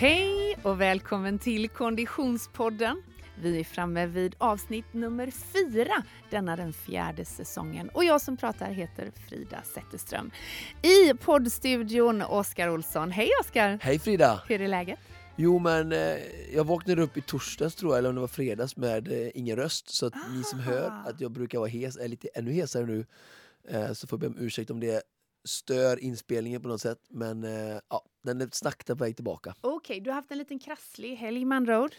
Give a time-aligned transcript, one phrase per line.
[0.00, 3.02] Hej och välkommen till Konditionspodden.
[3.42, 8.70] Vi är framme vid avsnitt nummer fyra denna den fjärde säsongen och jag som pratar
[8.70, 10.30] heter Frida Zetterström.
[10.82, 13.10] I poddstudion Oskar Olsson.
[13.10, 13.78] Hej Oskar!
[13.82, 14.42] Hej Frida!
[14.48, 14.98] Hur är läget?
[15.36, 16.16] Jo men eh,
[16.54, 19.56] jag vaknade upp i torsdags tror jag, eller om det var fredags med eh, ingen
[19.56, 19.88] röst.
[19.88, 21.08] Så att ni som hör Ah.
[21.08, 23.06] att jag brukar vara hes är lite ännu hesare nu.
[23.68, 25.02] Eh, så får jag be om ursäkt om det
[25.44, 26.98] stör inspelningen på något sätt.
[27.10, 27.42] Men
[27.90, 29.54] ja, den är sakta på väg tillbaka.
[29.60, 31.94] Okej, du har haft en liten krasslig helg med andra ord.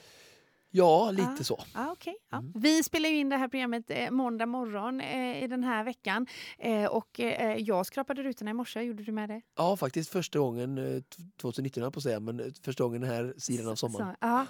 [0.72, 1.44] Ja, lite Ah.
[1.44, 1.64] så.
[1.74, 2.16] Ja, okej.
[2.32, 2.38] Ja.
[2.38, 2.52] Mm.
[2.55, 6.28] Vi spelar in det här programmet eh, måndag morgon eh, i den här veckan.
[6.60, 8.82] Eh, och eh, jag skrapade rutorna i morse.
[8.82, 9.42] Gjorde du med det?
[9.58, 12.84] Ja, faktiskt första gången, eh, t- 2019 höll jag på att säga, men eh, första
[12.84, 14.16] gången den här sidan av sommaren.
[14.22, 14.46] Så.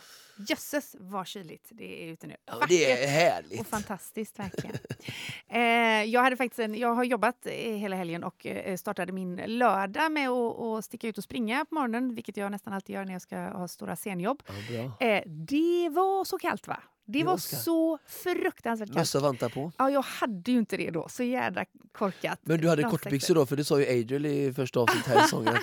[0.48, 2.36] Jösses vad kyligt det är ute nu.
[2.46, 3.60] Ja, det är härligt.
[3.60, 4.76] och fantastiskt verkligen.
[5.48, 9.36] eh, jag, hade faktiskt en, jag har jobbat eh, hela helgen och eh, startade min
[9.36, 13.06] lördag med att att sticka ut och springa på morgonen, vilket jag nästan alltid gör
[13.06, 14.44] när jag ska ha stora scenjobb.
[14.70, 15.08] Ja.
[15.08, 16.84] Eh, det var så kallt va?
[17.12, 18.98] Det var så fruktansvärt kallt.
[18.98, 19.72] Mössa vantar på.
[19.78, 21.08] Ja, jag hade ju inte det då.
[21.10, 22.40] Så jädra korkat.
[22.44, 25.22] Men du hade kortbyxor då, för det sa ju Adriel i första avsnittet här i
[25.24, 25.58] säsongen.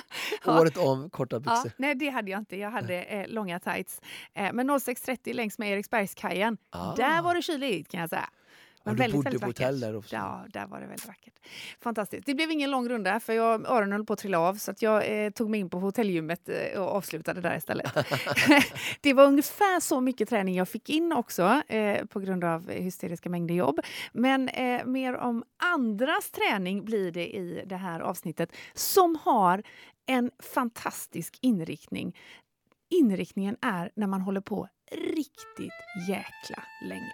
[0.45, 0.61] Ja.
[0.61, 1.73] Året om korta Ja, byxor.
[1.77, 2.57] nej, det hade jag inte.
[2.57, 4.01] Jag hade eh, långa tights.
[4.35, 6.95] Eh, men 06.30 längs med Eriksbergskajen, Ah.
[6.95, 8.29] där var det kyligt kan jag säga.
[8.87, 10.17] Ja, du bodde på hotell där också.
[10.17, 11.35] Ja, där var det väldigt vackert.
[11.81, 12.27] Fantastiskt.
[12.27, 14.83] Det blev ingen lång runda för jag, öronen höll på att trilla av så att
[14.83, 17.93] jag eh, tog mig in på hotellgymmet eh, och avslutade där istället.
[19.01, 23.31] det var ungefär så mycket träning jag fick in också eh, på grund av hysteriska
[23.31, 23.81] mängder jobb.
[24.13, 29.63] Men eh, mer om andras träning blir det i det här avsnittet som har
[30.07, 32.17] en fantastisk inriktning.
[32.91, 37.13] Inriktningen är när man håller på riktigt jäkla länge.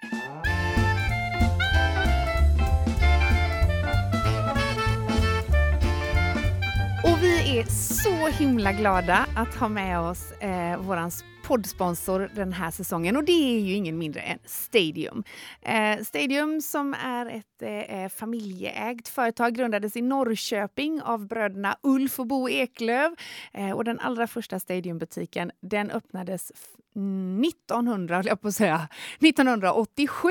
[7.04, 11.10] Och vi är så himla glada att ha med oss eh, våran
[11.42, 15.24] poddsponsor den här säsongen och det är ju ingen mindre än Stadium.
[15.62, 22.20] Eh, Stadium som är ett eh, eh familjeägt företag grundades i Norrköping av bröderna Ulf
[22.20, 23.12] och Bo Eklöf
[23.52, 26.52] eh, och den allra första Stadiumbutiken den öppnades
[26.92, 28.88] 1900, höll jag på att säga,
[29.20, 30.28] 1987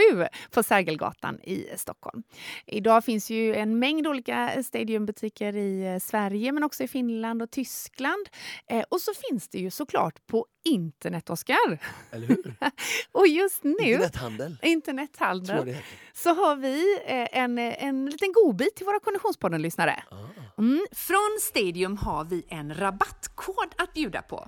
[0.52, 2.24] på Sergelgatan i Stockholm.
[2.66, 7.52] Idag finns ju en mängd olika Stadiumbutiker i eh, Sverige men också i Finland och
[7.52, 8.30] Tyskland.
[8.68, 11.80] Eh, och så finns det ju såklart på internet, Oskar.
[12.12, 12.56] Eller hur?
[13.12, 14.58] Och just nu, Internethandel.
[14.62, 15.76] internethandel,
[16.14, 20.04] så har vi eh, en, en liten godbit till våra Konditionspodden-lyssnare.
[20.12, 20.16] Ah.
[20.58, 20.86] Mm.
[20.92, 24.48] Från Stadium har vi en rabattkod att bjuda på.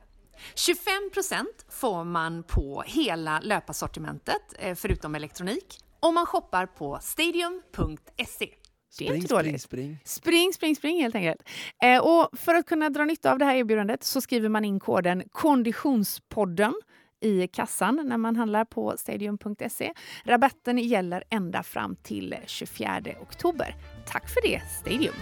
[0.55, 8.49] 25% får man på hela löparsortimentet, eh, förutom elektronik, om man shoppar på stadium.se.
[8.97, 9.61] Det är Spring, inte spring, dåligt.
[9.61, 9.99] spring.
[10.05, 11.41] Spring, spring, spring helt enkelt.
[11.83, 14.79] Eh, och för att kunna dra nytta av det här erbjudandet så skriver man in
[14.79, 16.73] koden Konditionspodden
[17.21, 19.93] i kassan när man handlar på stadium.se.
[20.25, 23.75] Rabatten gäller ända fram till 24 oktober.
[24.07, 25.13] Tack för det, Stadium!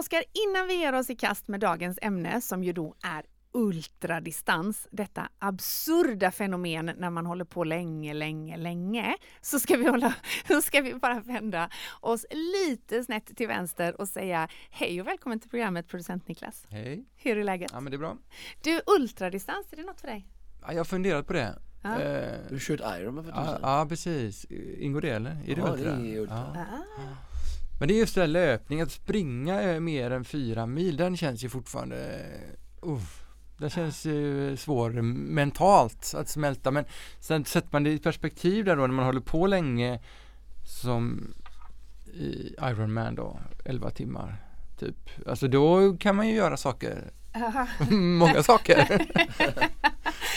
[0.00, 4.88] Oskar, innan vi ger oss i kast med dagens ämne som ju då är ultradistans,
[4.90, 10.14] detta absurda fenomen när man håller på länge, länge, länge, så ska vi, hålla,
[10.48, 15.40] så ska vi bara vända oss lite snett till vänster och säga hej och välkommen
[15.40, 16.66] till programmet producent Niklas.
[16.70, 17.04] Hej.
[17.16, 17.70] Hur är läget?
[17.74, 18.16] Ja men det är bra.
[18.62, 20.26] Du, ultradistans, är det något för dig?
[20.62, 21.58] Ja, jag har funderat på det.
[21.82, 22.00] Ja.
[22.00, 23.58] Eh, Du har kört Ironman för ja, tusan.
[23.62, 24.44] ja precis.
[24.78, 25.30] Ingår det eller?
[25.30, 25.96] Är det Ja, ultra?
[25.96, 26.52] det är ultra.
[26.54, 26.60] Ja.
[26.98, 27.29] Ah.
[27.80, 31.44] Men det är just det här löpning, att springa mer än fyra mil, den känns
[31.44, 32.20] ju fortfarande
[32.86, 33.00] uh,
[33.58, 36.84] Den känns ju svår mentalt att smälta men
[37.20, 40.00] sen sätter man det i perspektiv där då när man håller på länge
[40.64, 41.32] som
[42.14, 44.36] i Ironman då, 11 timmar
[44.78, 44.96] typ.
[45.26, 47.10] Alltså då kan man ju göra saker
[47.90, 48.86] Många saker.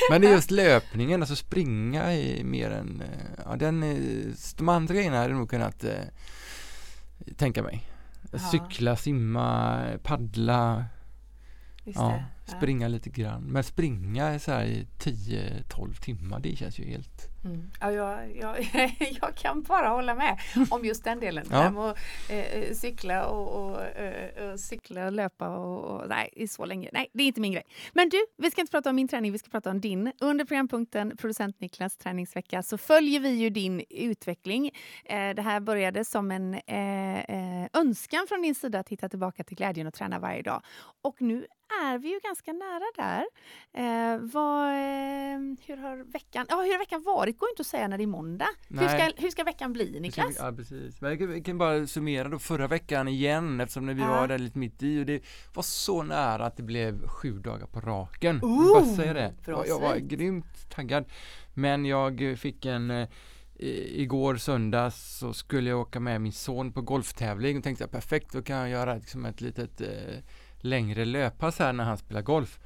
[0.09, 4.69] Men det är just löpningen, alltså springa i mer än, eh, ja den, är- de
[4.69, 5.91] andra grejerna hade nog kunnat eh,
[7.37, 7.89] tänka mig.
[8.51, 10.85] Cykla, simma, paddla,
[11.83, 12.24] Just ja, det.
[12.45, 12.57] Ja.
[12.57, 13.44] springa lite grann.
[13.44, 17.71] Men springa så här i 10-12 timmar, det känns ju helt Mm.
[17.80, 18.57] Ja, jag, jag,
[19.21, 20.39] jag kan bara hålla med
[20.69, 21.45] om just den delen.
[21.51, 21.71] Ja.
[21.71, 21.97] Med att
[22.30, 26.89] eh, cykla och, och, eh, och cykla och löpa och, och nej, så länge.
[26.94, 27.63] Nej, det är inte min grej.
[27.94, 30.12] Men du, vi ska inte prata om min träning, vi ska prata om din.
[30.21, 34.71] Under programpunkten Producent Niklas träningsvecka så följer vi ju din utveckling.
[35.06, 39.44] Eh, det här började som en eh, eh, önskan från din sida att hitta tillbaka
[39.44, 40.62] till glädjen och träna varje dag.
[41.01, 41.45] Och nu
[41.81, 43.25] är vi ju ganska nära där.
[43.73, 47.37] Eh, vad, eh, hur, har veckan, ja, hur har veckan varit?
[47.39, 48.47] går inte att säga när det är måndag.
[48.69, 50.35] Hur ska, hur ska veckan bli, Niklas?
[50.39, 51.01] Ja, precis.
[51.01, 54.07] Men jag kan, jag kan bara summera då förra veckan igen eftersom när vi Ja.
[54.07, 55.23] var där lite mitt i och det
[55.53, 58.35] var så nära att det blev sju dagar på raken.
[58.39, 59.33] Vill bara säga det.
[59.45, 61.05] Jag, jag var grymt taggad.
[61.53, 63.07] Men jag fick en eh,
[63.55, 68.33] Igår söndags så skulle jag åka med min son på golftävling och tänkte jag perfekt,
[68.33, 69.87] då kan jag göra liksom ett litet eh,
[70.63, 72.60] längre löppass här när han spelar golf.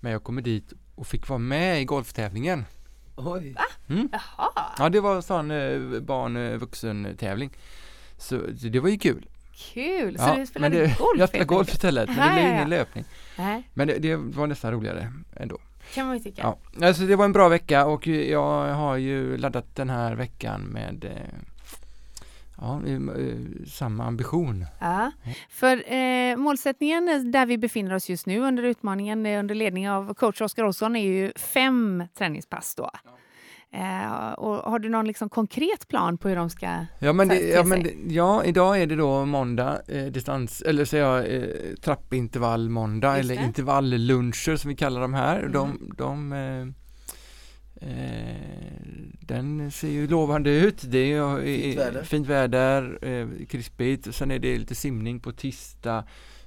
[0.00, 2.64] Men jag kommer dit och fick vara med i golftävlingen.
[3.16, 3.56] Oj.
[3.86, 7.50] Jaha, Ja, det var sån eh, barn eh.
[8.16, 8.36] Så
[8.70, 9.26] det var ju kul.
[9.74, 10.18] kul!
[10.18, 11.18] Så Ja, du spelade det, golf?
[11.18, 13.04] Jag spelade golf istället, men det blev ja, ingen löpning.
[13.38, 15.58] Nej, Men det, det var nästan roligare ändå.
[15.94, 16.42] kan man ju tycka.
[16.42, 20.60] Ja, alltså det var en bra vecka och jag har ju laddat den här veckan
[20.62, 21.38] med eh,
[22.62, 24.66] ja, eh, samma ambition.
[24.80, 25.10] Ja.
[25.50, 30.14] För eh, målsättningen där vi befinner oss just nu under utmaningen eh, under ledning av
[30.14, 32.90] coach Oskar Olsson är ju fem träningspass då.
[33.74, 36.86] Eh, och har du någon liksom konkret plan på hur de ska...
[36.98, 40.84] Ja men, det, ja, men det, ja, idag är det då måndag, eh, distans, eller
[40.84, 45.38] säger jag, eh, trappintervall måndag eller intervallluncher som vi kallar de här.
[45.38, 45.52] Mm.
[45.52, 46.81] De, de eh,
[49.20, 50.82] den ser ju lovande ut.
[50.90, 52.02] Det är ju, Fint eh, väder.
[52.04, 56.04] fint väder eh, krispigt sen är det lite simning på tisdag.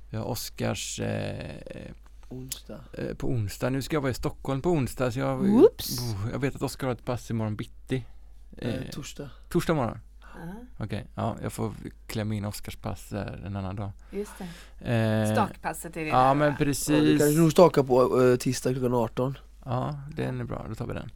[0.10, 1.92] Vi har Oskars eh,
[2.30, 2.80] Onsdag.
[2.94, 3.70] eh, på onsdag.
[3.70, 5.98] Nu ska jag vara i Stockholm på onsdag så jag, Oops.
[6.32, 8.06] Jag vet att Oskar har ett pass imorgon bitti.
[8.58, 9.30] Eh, Eh, torsdag.
[9.50, 9.98] torsdag morgon.
[10.22, 11.72] Ja, Okej, ja, jag får
[12.08, 13.92] klämma in Oskars pass där en annan dag.
[14.12, 14.32] just
[14.80, 14.92] det.
[14.94, 16.46] Eh, Stakpasset är det Ja där, men va?
[16.46, 17.20] Ja, du precis.
[17.20, 19.38] kanske nog staka på uh, tisdag klockan 18.
[19.65, 21.09] Ja, den är bra, då tar vi den.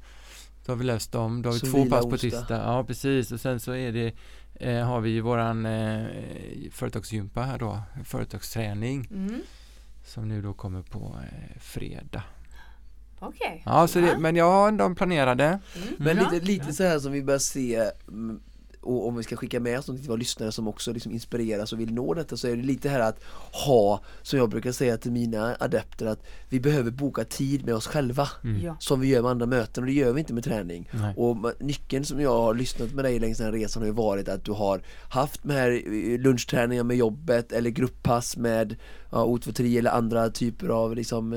[0.66, 2.62] Då har vi löst dem, då har vi Så två pass på tisdag.
[2.66, 4.14] Ja precis, och sen så är det
[4.56, 6.06] eh, har vi ju våran eh,
[6.72, 9.42] företagsgympa här då, företagsträning Mm.
[10.06, 12.24] som nu då kommer på eh, fredag.
[13.20, 13.64] Okej.
[13.66, 14.18] Ja, så det, Ja.
[14.20, 15.46] men jag har de planerade.
[15.46, 15.60] Mm.
[15.98, 18.40] Men lite, lite så här som vi börjar se mm,
[18.82, 21.74] och om vi ska skicka med oss någonting till våra lyssnare som också liksom inspireras
[21.74, 23.24] och vill nå detta så är det lite här att
[23.66, 27.88] ha, som jag brukar säga till mina adepter, att vi behöver boka tid med oss
[27.88, 28.62] själva Mm.
[28.62, 28.76] Ja.
[28.80, 30.90] som vi gör med andra möten och det gör vi inte med träning.
[30.94, 31.14] Nej.
[31.18, 34.30] Och nyckeln som jag har lyssnat med dig längs den här resan har ju varit
[34.30, 38.76] att du har haft de här eh, lunchträningar med jobbet eller grupppass med
[39.12, 41.34] ja, O23 eller andra typer av liksom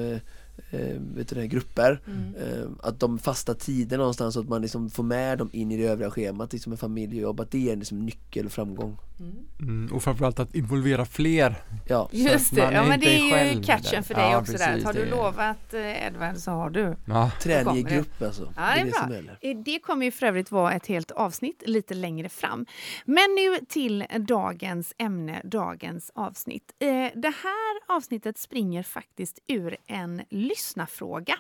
[0.70, 2.00] eh, vet du det, grupper.
[2.06, 2.34] Mm.
[2.34, 5.76] Eh, att de fasta tider någonstans så att man liksom får med dem in i
[5.76, 8.98] det övriga schemat, liksom med familjejobb, att det är liksom nyckel och framgång.
[9.22, 9.46] Mm.
[9.60, 11.54] Mm, och framförallt att involvera fler.
[11.88, 14.02] Ja, Just det, ja är men det är ju catchen där.
[14.02, 14.66] för dig Ja, också där.
[14.66, 16.96] precis, Har du lovat eh, Edvard så har du.
[17.06, 18.52] Ja, träning i grupp alltså.
[18.56, 19.34] Ja, det är det bra.
[19.40, 22.66] Eh, Det kommer ju för övrigt vara ett helt avsnitt lite längre fram.
[23.04, 26.72] Men nu till dagens ämne, dagens avsnitt.
[26.78, 26.88] Eh,
[27.20, 31.34] Det här avsnittet springer faktiskt ur en lyssnarfråga.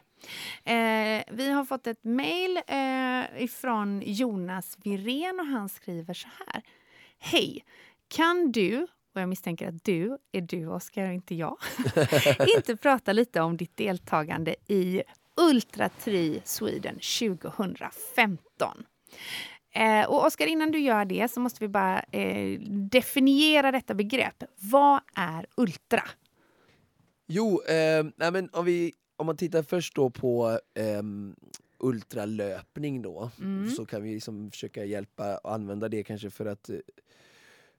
[0.64, 6.62] Eh, Vi har fått ett mejl eh, ifrån Jonas Virén och han skriver så här.
[7.24, 7.64] Hej!
[8.08, 8.82] Kan du,
[9.14, 11.56] och jag misstänker att du är du Oskar och inte jag,
[12.56, 15.02] inte prata lite om ditt deltagande i
[15.36, 18.84] Ultra Tri Sweden 2015?
[19.74, 22.60] Eh, och Oskar, innan du gör det så måste vi bara eh,
[22.90, 24.44] definiera detta begrepp.
[24.56, 26.02] Vad är ultra?
[27.26, 31.34] Jo, eh, nej men om, vi, om man tittar först då på ehm,
[31.82, 33.70] ultralöpning då Mm.
[33.70, 36.76] så kan vi liksom försöka hjälpa och använda det kanske för att eh,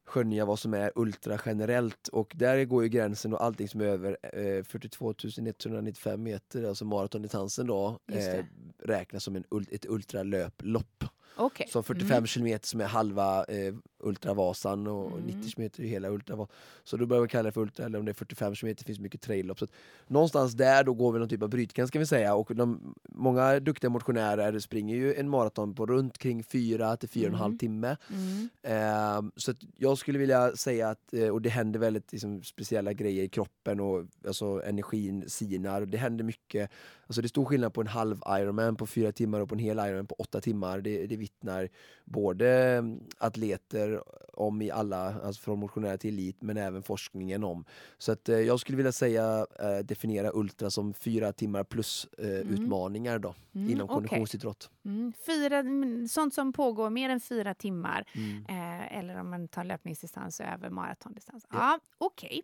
[0.05, 3.85] skönja vad som är ultra generellt och där går ju gränsen och allting som är
[3.85, 8.45] över eh, 42 195 meter, alltså maratondistansen då, eh,
[8.79, 11.03] räknas som en, ett ultralöplopp.
[11.35, 11.67] Okej.
[11.71, 12.27] Så 45 Mm.
[12.27, 15.23] kilometer som är halva eh, Ultravasan och Mm.
[15.25, 16.55] 90 kilometer är hela Ultravasan.
[16.83, 18.99] Så då börjar man kalla det för Ultra, eller om det är 45 kilometer finns
[18.99, 19.59] mycket traillopp.
[19.59, 19.67] Så
[20.07, 22.35] någonstans där då går vi någon typ av brytgräns kan vi säga.
[22.35, 27.45] Och de, många duktiga motionärer springer ju en maraton på runt kring 4 till 4,5
[27.45, 27.57] Mm.
[27.57, 27.97] timme.
[28.09, 28.49] Mm.
[28.63, 33.23] Ehm, så jag skulle vilja säga att, eh, och det händer väldigt liksom, speciella grejer
[33.23, 35.85] i kroppen och alltså, energin sinar.
[35.85, 36.69] Det händer mycket.
[37.07, 39.59] Alltså, det är stor skillnad på en halv Ironman på fyra timmar och på en
[39.59, 40.81] hel Ironman på åtta timmar.
[40.81, 41.69] Det, det vittnar
[42.05, 47.65] både mm, atleter om i alla, alltså från motionärer till elit, men även forskningen om.
[47.97, 52.27] Så att, eh, jag skulle vilja säga eh, definiera ultra som fyra timmar plus eh,
[52.29, 53.93] utmaningar då, Mm, inom okej.
[53.95, 54.69] konditionsidrott.
[54.85, 55.13] Mm.
[55.25, 58.45] Fyra, mm, sånt som pågår mer än fyra timmar Mm.
[58.49, 61.45] eh, eller om man tar löpningsdistans över maratondistans.
[61.51, 61.79] Ja, Ja.
[61.97, 62.41] Okej.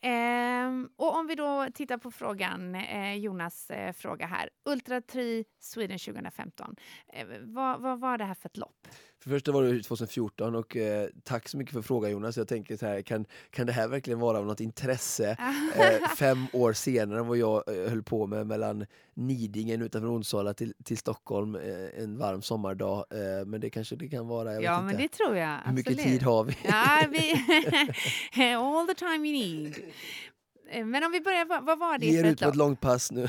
[0.00, 4.48] Ehm, och om vi då tittar på frågan, eh, Jonas eh, fråga här.
[4.64, 6.76] Ultra Tri Sweden 2015.
[7.12, 8.88] Eh, vad, vad var det här för ett lopp?
[9.22, 12.36] För första var det 2014 och eh, tack så mycket för frågan Jonas.
[12.36, 15.30] Jag tänker så här, kan, kan det här verkligen vara av något intresse
[15.76, 20.54] eh, fem år senare än vad jag eh, höll på med mellan Nidingen utanför Onsala
[20.54, 23.04] till, till Stockholm eh, en varm sommardag.
[23.10, 25.02] Eh, men det kanske det kan vara, jag ja, men inte.
[25.02, 25.58] det tror jag.
[25.64, 26.12] Hur mycket absolut.
[26.12, 26.56] tid har vi?
[26.64, 27.32] Ja, vi
[28.54, 29.74] all the time you need.
[30.70, 32.80] Eh, Men om vi börjar, vad, var det Ge er för ut på ett långt
[32.80, 33.28] pass nu.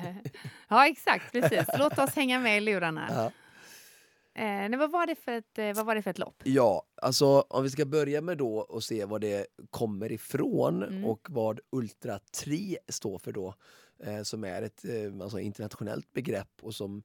[0.68, 1.32] ja, exakt.
[1.32, 1.66] Precis.
[1.78, 3.06] Låt oss hänga med i lurarna.
[3.10, 3.32] ja.
[4.34, 6.42] Eh, nej, vad, var det för ett, eh, vad var det för ett lopp?
[6.44, 11.04] Ja, alltså om vi ska börja med då och se vad det kommer ifrån Mm.
[11.04, 13.54] och vad Ultra 3 står för då.
[14.04, 17.02] Eh, som är ett eh, alltså internationellt begrepp och som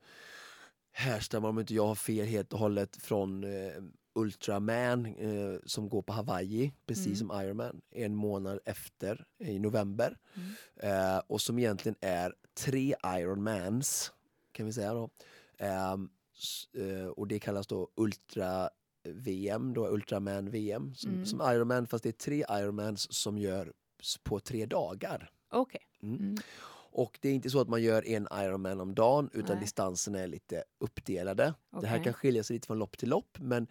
[0.91, 3.72] härstammar, om inte jag har fel helt och hållet, från eh,
[4.15, 7.15] Ultraman eh, som går på Hawaii, precis Mm.
[7.15, 10.17] som Ironman, en månad efter i november.
[10.36, 10.50] Mm.
[11.15, 14.12] Eh, och som egentligen är tre Ironmans,
[14.51, 15.10] kan vi säga då.
[15.57, 16.10] Ehm,
[16.74, 18.69] eh, och det kallas då Ultra
[19.03, 21.25] VM, då Ultraman VM, som, Mm.
[21.25, 25.29] som Ironman, fast det är tre Ironmans som gör s- på tre dagar.
[25.51, 25.81] Okej.
[26.01, 26.38] Mm.
[26.97, 29.63] Och det är inte så att man gör en Ironman om dagen utan Nej.
[29.63, 31.53] distanserna är lite uppdelade.
[31.81, 33.67] Det här kan skilja sig lite från lopp till lopp men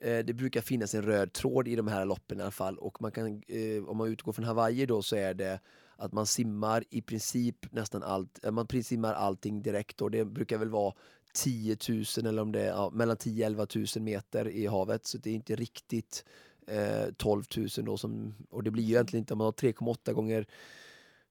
[0.00, 3.02] eh, det brukar finnas en röd tråd i de här loppen i alla fall och
[3.02, 5.60] man kan, eh, om man utgår från Hawaii då så är det
[5.96, 10.58] att man simmar i princip nästan allt, eh, man simmar allting direkt och det brukar
[10.58, 10.94] väl vara
[11.34, 15.18] 10 000 eller om det är ja, mellan 10 11 000 meter i havet så
[15.18, 16.24] det är inte riktigt
[16.66, 20.12] eh, 12 000 då som, och det blir ju egentligen inte, om man har 3,8
[20.12, 20.46] gånger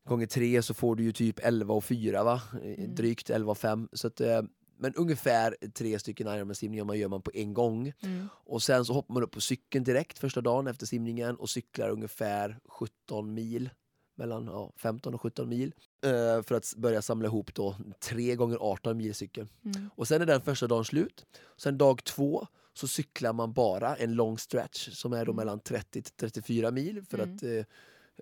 [0.07, 2.41] gånger 3 så får du ju typ 11 och 4 va?
[2.53, 2.95] Eh, Mm.
[2.95, 3.89] Drygt 11 och 5.
[3.93, 4.41] Så att, eh,
[4.77, 7.93] men ungefär tre stycken Ironman-simningar man gör man på en gång.
[8.03, 8.27] Mm.
[8.33, 11.89] Och sen så hoppar man upp på cykeln direkt första dagen efter simningen och cyklar
[11.89, 13.69] ungefär 17 mil.
[14.15, 15.73] Mellan ja, 15 och 17 mil.
[16.05, 19.47] Eh, för att börja samla ihop då 3 gånger 18 mil cykel.
[19.65, 19.89] Mm.
[19.95, 21.25] Och sen är den första dagen slut.
[21.57, 25.35] Sen dag två så cyklar man bara en lång stretch som är då Mm.
[25.35, 27.35] mellan 30 till 34 mil för Mm.
[27.35, 27.43] att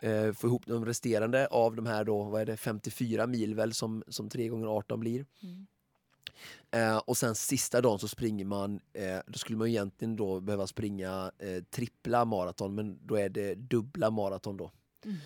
[0.02, 3.74] eh, få ihop de resterande av de här då, vad är det, 54 mil väl
[3.74, 5.26] som, som 3 gånger 18 blir.
[5.44, 5.68] Mm.
[6.72, 10.68] Eh, och sen sista dagen så springer man, eh, då skulle man egentligen då behöva
[10.68, 14.72] springa eh, trippla maraton men då är det dubbla maraton då.
[15.06, 15.18] Mm.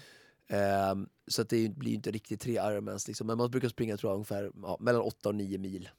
[0.48, 4.12] Ehm, så att det blir inte riktigt tre Ironmans liksom, men man brukar springa tror
[4.12, 5.90] jag ungefär ja, mellan 8 och 9 mil.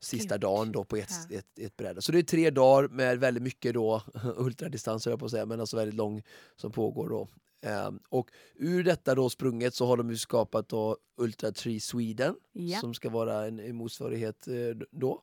[0.00, 1.36] Sista dagen då på ett, Ja.
[1.38, 2.02] ett, ett bräde.
[2.02, 4.02] Så det är tre dagar med väldigt mycket då
[4.36, 6.22] ultradistans höll jag på att säga, men alltså väldigt lång
[6.56, 7.28] som pågår då.
[7.62, 12.34] Ehm, och ur detta då sprunget så har de ju skapat då Ultra Tree Sweden
[12.52, 12.80] Ja.
[12.80, 14.54] som ska vara en, en motsvarighet eh,
[14.90, 15.22] då.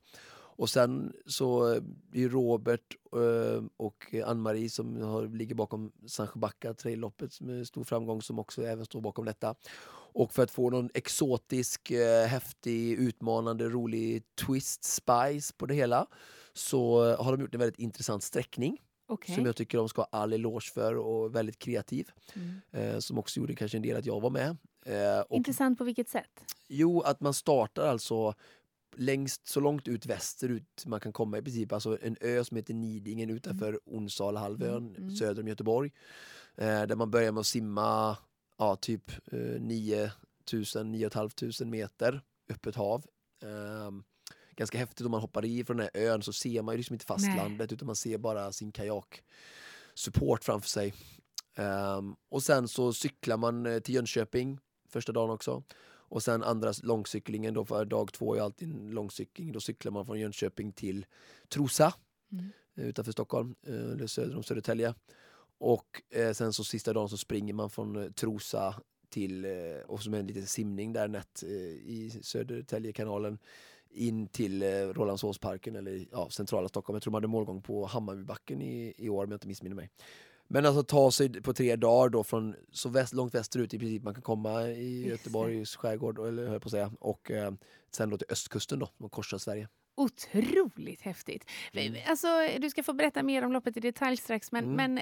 [0.59, 1.81] Och sen så eh,
[2.13, 8.39] är Robert eh, och Ann-Marie som har, ligger bakom Sandsjöbacka trailloppet med stor framgång som
[8.39, 9.55] också även står bakom detta.
[10.17, 16.07] Och för att få någon exotisk, eh, häftig, utmanande, rolig twist spice på det hela
[16.53, 19.35] så eh, har de gjort en väldigt intressant sträckning Okej.
[19.35, 22.09] som jag tycker de ska ha all eloge för och väldigt kreativ.
[22.33, 22.61] Mm.
[22.71, 24.57] Eh, som också gjorde kanske en del att jag var med.
[24.85, 26.55] Eh, och Intressant på vilket sätt?
[26.67, 28.33] Jo, att man startar alltså
[28.95, 31.73] längst, så långt ut västerut man kan komma i princip.
[31.73, 35.15] Alltså en ö som heter Nidingen utanför Onsalahalvön Mm, mm.
[35.15, 35.91] söder om Göteborg.
[36.55, 38.17] Eh, där man börjar med att simma
[38.57, 43.05] ja, typ eh, 9000, 9500 meter öppet hav.
[43.43, 43.91] Eh,
[44.55, 46.93] ganska häftigt om man hoppar i från den här ön så ser man ju liksom
[46.93, 49.23] inte fastlandet utan man ser bara sin kajak
[49.93, 50.93] support framför sig.
[51.55, 54.59] Ehm, och sen så cyklar man eh, till Jönköping
[54.89, 55.63] första dagen också.
[56.09, 59.51] Och sen andra långcyklingen då, för dag två är alltid en långcykling.
[59.51, 61.05] Då cyklar man från Jönköping till
[61.49, 61.93] Trosa
[62.31, 62.49] Mm.
[62.75, 64.93] eh, utanför Stockholm, eh, eller söder om Södertälje.
[65.59, 68.75] Och eh, sen så sista dagen så springer man från eh, Trosa
[69.09, 69.51] till, eh,
[69.87, 73.39] och som en liten simning där nätt eh, i Södertäljekanalen
[73.89, 76.95] in till eh, Rålambshovsparken eller ja, centrala Stockholm.
[76.95, 79.89] Jag tror man hade målgång på Hammarbybacken i, i år om jag inte missminner mig.
[80.47, 84.03] Men alltså ta sig på tre dagar då från så väst, långt västerut i princip
[84.03, 85.07] man kan komma i.
[85.07, 87.51] Göteborgs skärgård, eller höll på att säga, och eh,
[87.91, 89.67] sen då till östkusten då, och korsa Sverige.
[89.97, 91.49] Otroligt häftigt.
[91.73, 91.95] Mm.
[92.07, 92.27] Alltså,
[92.59, 94.93] du ska få berätta mer om loppet i detalj strax, men, Mm.
[94.93, 94.95] men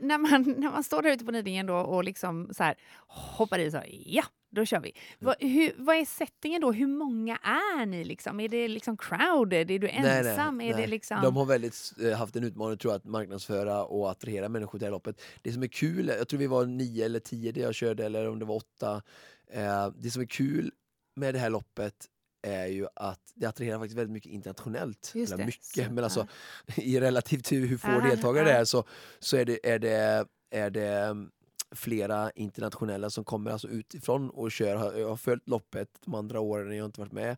[0.00, 2.76] när, man, när man står där ute på Nidingen då och liksom så här,
[3.06, 4.92] hoppar i så ja, då kör vi.
[5.18, 6.72] Vad, hur, vad är settingen då?
[6.72, 8.04] Hur många är ni?
[8.04, 8.40] Liksom?
[8.40, 9.70] Är det liksom crowded?
[9.70, 10.60] Är du ensam?
[10.60, 11.22] är det liksom...
[11.22, 14.80] De har väldigt eh, haft en utmaning tror jag, att marknadsföra och attrahera människor till
[14.80, 15.22] det här loppet.
[15.42, 18.28] Det som är kul, jag tror vi var nio eller tio där jag körde, eller
[18.28, 19.02] om det var åtta.
[19.52, 20.72] Eh, det som är kul
[21.16, 22.08] med det här loppet
[22.42, 25.12] är ju att det attraherar faktiskt väldigt mycket internationellt.
[25.14, 26.26] Just Eller det, mycket, så, men alltså
[26.66, 26.74] ja.
[26.82, 28.56] i relativt till hur få Aha, deltagare det ja.
[28.58, 28.84] är så,
[29.18, 31.30] så är, det, är, det, är det mm,
[31.74, 34.98] flera internationella som kommer alltså utifrån och kör.
[34.98, 37.36] Jag har- följt loppet de andra åren när jag inte varit med.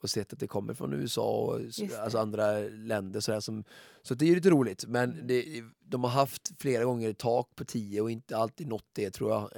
[0.00, 1.60] och sett att det kommer från USA och
[2.00, 3.20] alltså andra länder.
[3.20, 3.64] Så, som,
[4.02, 4.84] så det är ju lite roligt.
[4.88, 5.26] Men Mm.
[5.26, 9.30] det, de har haft flera gånger tak på 10 och inte alltid nått det tror
[9.30, 9.50] jag.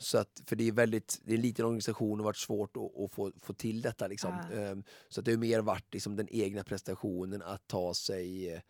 [0.00, 2.36] Eh, så att, för det är, väldigt, det är en liten organisation och har varit
[2.36, 4.06] svårt att, att få, få till detta.
[4.06, 4.32] Liksom.
[4.32, 4.52] Ah.
[4.52, 4.76] Eh,
[5.08, 8.60] så att det har mer varit liksom, den egna prestationen att ta sig eh,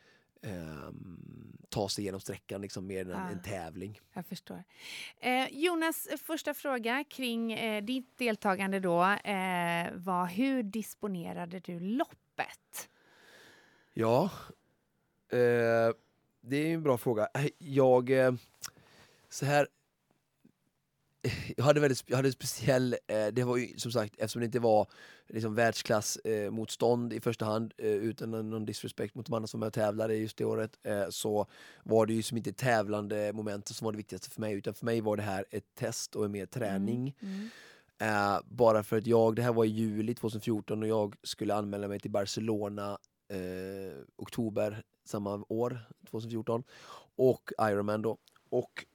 [0.43, 3.31] ehm, ta sig igenom sträckan liksom, mer än en, Ah.
[3.31, 4.01] en tävling.
[4.13, 4.65] Jag förstår.
[5.21, 12.89] Eh, Jonas, första fråga kring eh, ditt deltagande då eh, var hur disponerade du loppet?
[13.93, 14.31] Ja,
[15.29, 15.95] eh,
[16.41, 17.29] det är en bra fråga.
[17.35, 18.33] Eh, Jag, eh,
[19.29, 19.69] så här,
[21.57, 24.47] jag hade väldigt jag hade en speciell, eh, det var ju som sagt eftersom det
[24.47, 24.87] inte var
[25.29, 29.63] liksom världsklass eh, motstånd i första hand eh, utan någon disrespect mot de andra som
[29.63, 31.47] jag tävlade just det året eh, så
[31.85, 34.85] var det ju som inte tävlande momentet som var det viktigaste för mig utan för
[34.85, 37.17] mig var det här ett test och en mer träning.
[37.21, 37.49] Mm.
[37.99, 41.89] Eh, bara för att jag, det här var i juli 2014 och jag skulle anmäla
[41.89, 42.99] mig till Barcelona
[43.29, 46.63] eh, oktober samma år, 2014.
[47.17, 48.19] Och Ironman då.
[48.51, 48.87] Och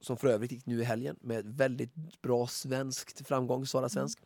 [0.00, 4.18] som för övrigt gick nu i helgen med väldigt bra svenskt framgång, Sara Svensk.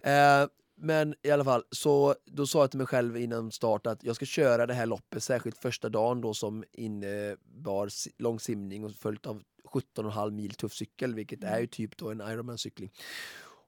[0.00, 0.46] Eh,
[0.78, 4.16] men i alla fall, så då sa jag till mig själv innan start att jag
[4.16, 7.88] ska köra det här loppet, särskilt första dagen då som innebar
[8.22, 12.20] lång simning och följt av 17,5 mil tuff cykel, vilket är ju typ då en
[12.20, 12.90] Ironman-cykling.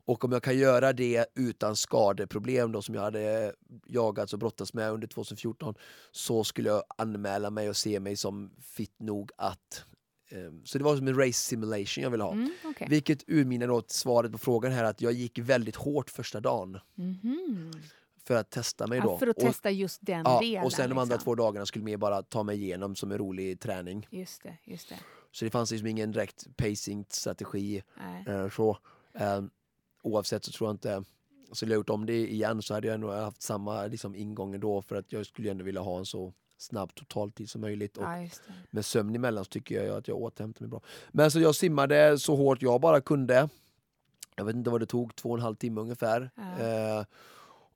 [0.04, 3.54] Och om jag kan göra det utan skadeproblem då som jag hade
[3.86, 5.74] jagats och brottats med under 2014
[6.12, 9.84] så skulle jag anmäla mig och se mig som fit nog att
[10.64, 12.32] så det var som en race simulation jag ville ha.
[12.32, 12.86] Mm, okej.
[12.90, 16.78] Vilket urminner då till svaret på frågan här att jag gick väldigt hårt första dagen
[16.94, 17.72] Mhm.
[18.24, 19.08] för att testa mig då.
[19.10, 20.64] Ja, för att och, testa just den ja, delen.
[20.64, 21.24] och sen de andra liksom.
[21.24, 24.06] två dagarna skulle mer bara ta mig igenom som en rolig träning.
[24.10, 24.96] Just det, just det.
[25.32, 27.82] Så det fanns liksom ingen direkt pacing-strategi.
[28.26, 28.78] Eh, så,
[29.14, 29.42] eh,
[30.02, 31.04] oavsett så tror jag inte,
[31.52, 34.82] skulle jag gjort om det igen så hade jag nog haft samma liksom, ingång ändå
[34.82, 37.96] för att jag skulle ändå vilja ha en så snabb totaltid som möjligt.
[37.96, 38.28] Och Ja,
[38.70, 40.80] med sömn emellan så tycker jag att jag återhämtar mig bra.
[41.10, 43.48] Men så jag simmade så hårt jag bara kunde.
[44.36, 46.30] Jag vet inte vad det tog, två och en halv timme ungefär.
[46.36, 46.64] Ja.
[46.64, 47.04] Eh,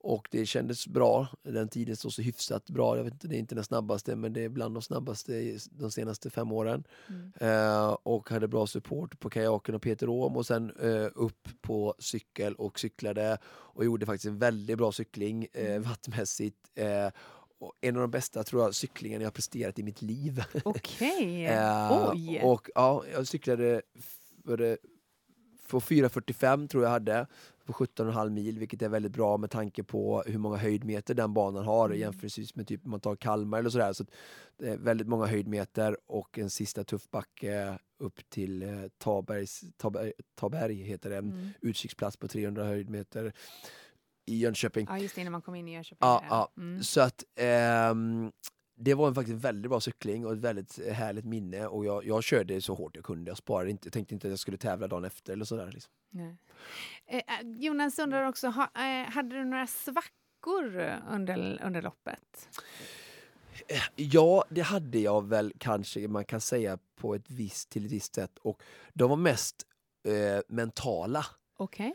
[0.04, 1.28] och det kändes bra.
[1.42, 2.96] Den tiden står så hyfsat bra.
[2.96, 5.90] Jag vet inte, det är inte den snabbaste men det är bland de snabbaste de
[5.90, 6.84] senaste fem åren.
[7.08, 7.32] Mm.
[7.40, 11.94] Eh, och hade bra support på kajaken och Peter Rom och sen eh, upp på
[11.98, 16.70] cykel och cyklade och gjorde faktiskt en väldigt bra cykling eh, wattmässigt.
[16.74, 17.41] Eh, och
[17.80, 20.42] en av de bästa tror jag cyklingarna jag presterat i mitt liv.
[20.64, 21.46] Okej.
[21.46, 22.40] Eh, Oj!
[22.44, 23.82] Och ja, jag cyklade
[24.44, 24.78] för,
[25.62, 27.26] för 4.45 tror jag hade
[27.64, 31.64] på 17,5 mil, vilket är väldigt bra med tanke på hur många höjdmeter den banan
[31.64, 31.98] har Mm.
[32.00, 33.92] jämfört med typ man tar Kalmar eller sådär.
[33.92, 34.04] Så
[34.58, 40.12] det är väldigt många höjdmeter och en sista tuff backe upp till eh, Tabergs, Taberg,
[40.34, 41.48] Taberg heter det, Mm.
[41.60, 43.32] utkiksplats på 300 höjdmeter
[44.26, 44.86] i Jönköping.
[44.90, 45.98] Ja, just det, innan man kom in i Jönköping.
[46.00, 46.52] Ja, ja.
[46.56, 46.82] Mm.
[46.82, 48.32] Så att ehm,
[48.74, 52.24] det var en faktiskt väldigt bra cykling och ett väldigt härligt minne och jag, jag
[52.24, 53.30] körde så hårt jag kunde.
[53.30, 55.70] Jag sparade inte, jag tänkte inte att jag skulle tävla dagen efter eller sådär.
[55.72, 55.92] Liksom.
[57.06, 62.48] Eh, eh, Jonas undrar också, ha, eh, hade du några svackor under, under loppet?
[63.96, 68.14] Ja, det hade jag väl kanske man kan säga på ett visst, till ett visst
[68.14, 69.66] sätt och de var mest
[70.08, 71.26] eh, mentala.
[71.56, 71.94] Okej.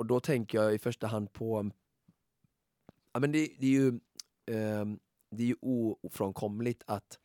[0.00, 1.70] Och då tänker jag i första hand på,
[3.12, 4.00] ja men det, det är ju,
[4.50, 4.98] ehm,
[5.30, 5.56] det är ju
[6.02, 7.18] ofrånkomligt att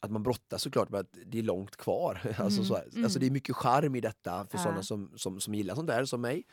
[0.00, 2.20] att man brottas såklart med att det är långt kvar.
[2.38, 4.62] Alltså, så, Mm, alltså det är mycket charm i detta för Ja.
[4.62, 6.46] sådana som, som, som gillar sånt där som mig.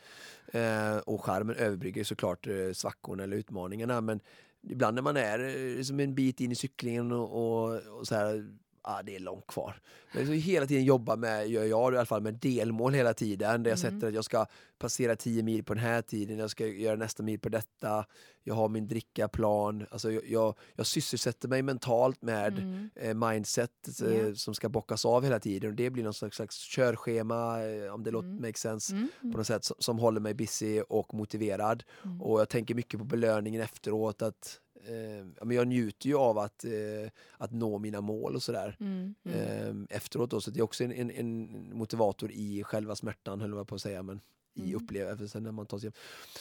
[0.52, 4.20] Eh, och charmen överbryggar ju såklart eh, svackorna eller utmaningarna men
[4.62, 7.30] ibland när man är eh, liksom en bit in i cyklingen och,
[7.64, 9.80] och, och så här, ah, det är långt kvar.
[10.14, 13.62] Men så hela tiden jobba med, gör jag i alla fall, med delmål hela tiden.
[13.62, 13.92] Där jag Mm.
[13.92, 14.46] sätter att jag ska
[14.78, 18.06] passera 10 mil på den här tiden, jag ska göra nästa mil på detta,
[18.42, 19.86] jag har min drickaplan.
[19.90, 22.90] Alltså jag, jag, jag sysselsätter mig mentalt med Mm.
[22.96, 23.70] eh, mindset
[24.02, 24.34] eh, Ja.
[24.34, 25.70] som ska bockas av hela tiden.
[25.70, 28.42] Och det blir någon slags, slags körschema, eh, om det låter Mm.
[28.42, 29.08] make sense, Mm.
[29.32, 31.82] på något sätt som, som håller mig busy och motiverad.
[32.04, 32.22] Mm.
[32.22, 34.22] Och jag tänker mycket på belöningen efteråt.
[34.22, 38.76] att eh, men Jag njuter ju av att, eh, att nå mina mål och sådär.
[38.80, 39.14] Mm.
[39.24, 39.86] Mm.
[39.88, 43.50] Eh, efteråt då, så det är också en, en, en motivator i själva smärtan, höll
[43.50, 44.02] jag på att säga.
[44.02, 44.20] Men
[44.56, 44.76] i Mm.
[44.76, 45.92] upplevelsen när man tar sig.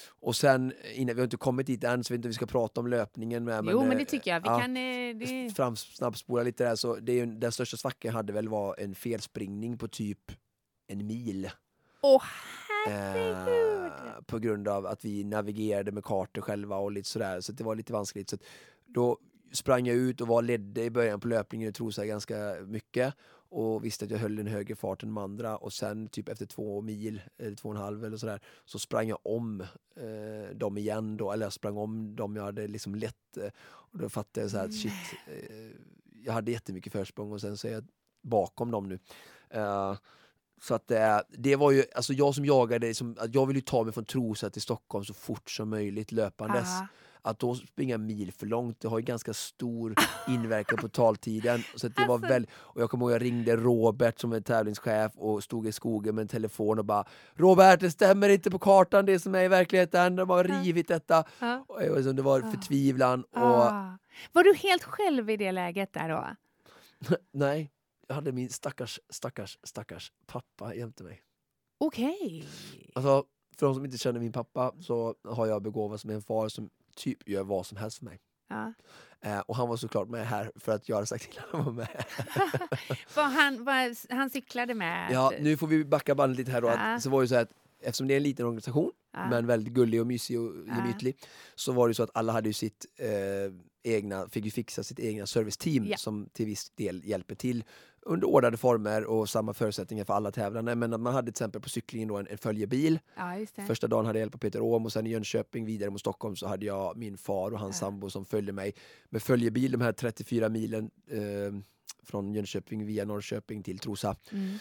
[0.08, 2.80] Och sen, innan, vi har inte kommit dit än så vi inte vi ska prata
[2.82, 3.66] om löpningen med.
[3.72, 4.40] jo, men eh, det tycker jag.
[4.40, 4.78] Vi ja kan...
[4.78, 5.56] Eh, det...
[5.56, 8.76] fram, snabbspola lite där, så det är ju, den största svackan jag hade väl var
[8.80, 10.32] en felspringning på typ
[10.88, 11.50] en mil.
[12.02, 12.24] Åh,
[12.88, 13.48] Eh,
[14.26, 17.76] på grund av att vi navigerade med kartor själva och lite sådär, så det var
[17.76, 18.30] lite vanskligt.
[18.30, 18.38] Så
[18.86, 19.18] då
[19.52, 23.14] sprang jag ut och var ledde i början på löpningen i Trosa ganska mycket.
[23.56, 26.46] och visste att jag höll en högre fart än de andra och sen typ efter
[26.46, 29.62] två mil, eller två och en halv eller sådär, så sprang jag om
[29.96, 33.38] eh, dem igen då, eller jag sprang om dem jag hade liksom lett.
[33.38, 34.94] Eh, och då fattade jag så här att shit,
[35.28, 35.72] eh,
[36.24, 37.86] jag hade jättemycket försprång och sen så är jag
[38.22, 39.00] bakom dem nu.
[40.64, 43.66] Så att eh, det var ju, alltså jag som jagade, liksom, att jag ville ju
[43.66, 46.68] ta mig från Trosa till Stockholm så fort som möjligt löpandes.
[46.70, 46.88] Ja.
[47.26, 49.96] Att då springa mil för långt, det har ju ganska stor
[50.28, 51.64] inverkan på taltiden.
[51.76, 55.12] Så det var Alltså- väl, och jag kommer ihåg jag ringde Robert som är tävlingschef
[55.16, 59.06] och stod i skogen med en telefon och bara Robert, det stämmer inte på kartan
[59.06, 61.24] det som är i verkligheten, de har rivit detta.
[61.40, 61.66] Ja.
[61.68, 63.98] Och det var liksom- det var förtvivlan och Ah.
[64.32, 66.28] Var du helt själv i det läget där då?
[67.34, 67.72] nej,
[68.14, 71.22] hade min stackars, stackars, stackars pappa jämte mig.
[71.78, 72.46] Okej.
[72.96, 73.26] Alltså,
[73.58, 76.70] för de som inte känner min pappa så har jag begåvats med en far som
[76.96, 78.20] typ gör vad som helst för mig.
[78.50, 78.74] Ja.
[79.22, 81.76] Eh, och han var såklart med här för att jag hade sagt till honom att
[81.76, 82.06] vara med.
[83.16, 85.12] Var han, var, han cyklade med?
[85.12, 86.68] Ja, nu får vi backa bandet lite här då.
[86.68, 86.74] Ja.
[86.74, 87.52] Att, så var det så att
[87.84, 89.30] eftersom det är en liten organisation, Ja.
[89.30, 91.18] men väldigt gullig och mysig och gemytlig,
[91.56, 93.10] så var det så att alla hade ju sitt eh,
[93.94, 95.98] egna, fick ju fixa sitt egna serviceteam Ja.
[95.98, 97.64] som till viss del hjälper till
[98.02, 100.76] under ordnade former och samma förutsättningar för alla tävlande.
[100.76, 103.00] Men att man hade till exempel på cyklingen då en, en följebil.
[103.56, 103.62] det.
[103.68, 106.36] Första dagen hade jag hjälp av Peter Åhm och sen i Jönköping vidare mot Stockholm
[106.36, 108.74] så hade jag min far och hans sambo som följde mig
[109.10, 111.20] med följebil de här 34 milen eh,
[112.04, 114.16] från Jönköping via Norrköping till Trosa.
[114.32, 114.58] Mm.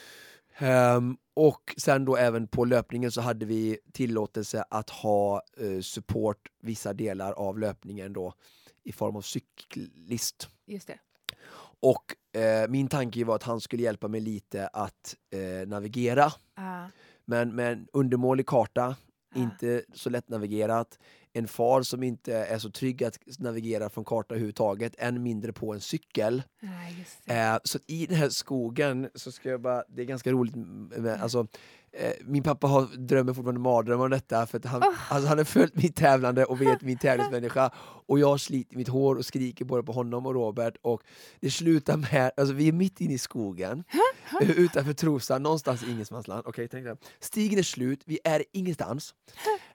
[0.59, 6.49] Ehm, och sen då även på löpningen så hade vi tillåtelse att ha eh, support
[6.61, 8.35] vissa delar av löpningen då
[8.85, 10.49] i form av cyklist.
[10.67, 10.99] Just det.
[11.81, 16.33] Och eh, min tanke var att han skulle hjälpa mig lite att eh, navigera.
[16.57, 16.91] Ja.
[17.25, 18.97] Men med en undermålig karta.
[19.35, 20.99] Inte så lätt navigerat.
[21.33, 25.75] En far som inte är så trygg att navigera från karta överhuvudtaget, än mindre på
[25.75, 26.43] en cykel.
[27.25, 27.35] Det.
[27.35, 31.23] Eh, så i den här skogen så ska jag bara, det är ganska roligt med,
[31.23, 31.47] alltså
[31.93, 35.13] eh, min pappa har, drömmer fortfarande mardrömmar om detta för han, Oh.
[35.13, 37.71] alltså, han har följt mitt tävlande och vet min tävlingsmänniska
[38.07, 41.03] och jag sliter mitt hår och skriker både på honom och Robert och
[41.41, 43.85] det slutar med, alltså vi är mitt inne i skogen
[44.41, 46.43] utanför Trosa, någonstans i ingenmansland.
[46.47, 46.97] Okej, tänk dig.
[47.21, 49.15] Stigen är slut, vi är ingenstans.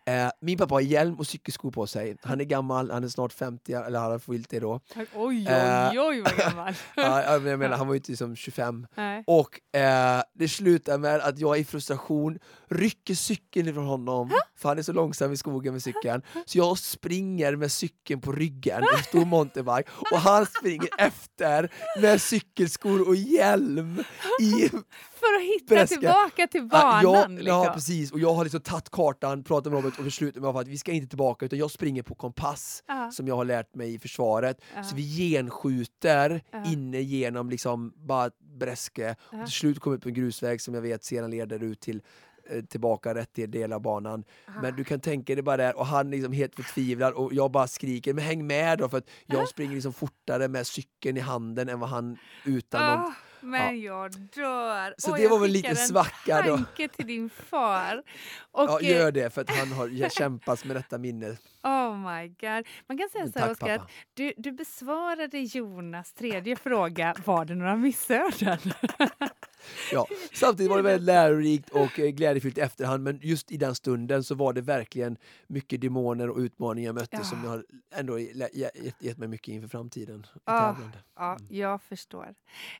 [0.08, 2.18] Eh, min pappa har hjälm och cykelskor på sig.
[2.24, 4.80] Han är gammal, han är snart 50, eller han har fyllt det då.
[4.96, 6.74] Oj, oj, Eh, oj vad gammal.
[6.96, 8.88] Ja, jag menar, jag menar, han var ju inte som 25.
[8.96, 9.24] Nej.
[9.28, 12.40] Och eh, det slutar med att jag i frustration
[12.70, 16.22] rycker cykeln ifrån honom, för han är så långsam i skogen med cykeln.
[16.46, 22.22] Så jag springer med cykeln på ryggen, en stor mountainbike, och han springer efter med
[22.22, 24.04] cykelskor och hjälm
[24.42, 24.70] i
[25.20, 25.96] För att hitta Beräska.
[25.96, 27.04] tillbaka till Ja, banan.
[27.04, 27.48] ja, liksom.
[27.48, 28.12] ja, precis.
[28.12, 30.78] Och jag har liksom tagit kartan, pratat med Robert och beslutat mig för att vi
[30.78, 33.12] ska inte tillbaka utan jag springer på kompass Ja.
[33.12, 34.62] som jag har lärt mig i försvaret.
[34.76, 34.84] Ja.
[34.84, 35.30] Så vi
[35.62, 36.66] genskjuter Ja.
[36.66, 40.74] inne genom liksom bara Bräske och till slut kommer vi upp på en grusväg som
[40.74, 42.02] jag vet sedan leder ut till
[42.50, 44.24] eh, tillbaka rätt till del av banan.
[44.62, 47.68] Men du kan tänka dig bara där och han liksom helt förtvivlad och jag bara
[47.68, 51.70] skriker men häng med då för att jag springer liksom fortare med cykeln i handen
[51.70, 54.94] än vad han utan någon Men jag dör.
[54.98, 56.56] Så Åh, det jag var väl lite svacka då.
[56.56, 58.04] tanke till din far.
[58.52, 61.38] Och, Ja, eh, gör det för att han har kämpat med detta minne.
[61.64, 62.68] Oh my god.
[62.88, 67.16] Man kan säga så här, Oskar, att du, du besvarade Jonas tredje fråga.
[67.26, 68.58] Var det några missöden?
[69.92, 70.08] Ja.
[70.34, 74.24] Samtidigt var det väldigt lärorikt och eh, glädjefyllt i efterhand men just i den stunden
[74.24, 77.24] så var det verkligen mycket demoner och utmaningar jag mötte Ja.
[77.24, 80.26] som har ändå gett, gett mig mycket inför framtiden.
[80.44, 80.74] Ah.
[80.74, 80.98] tävlande.
[81.16, 82.36] Ja, jag förstår.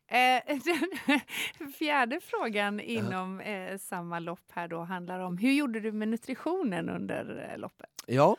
[0.08, 0.58] Eh,
[1.60, 6.08] den fjärde frågan inom eh, samma lopp här då handlar om hur gjorde du med
[6.08, 7.90] nutritionen under eh, loppet?
[8.06, 8.38] Ja.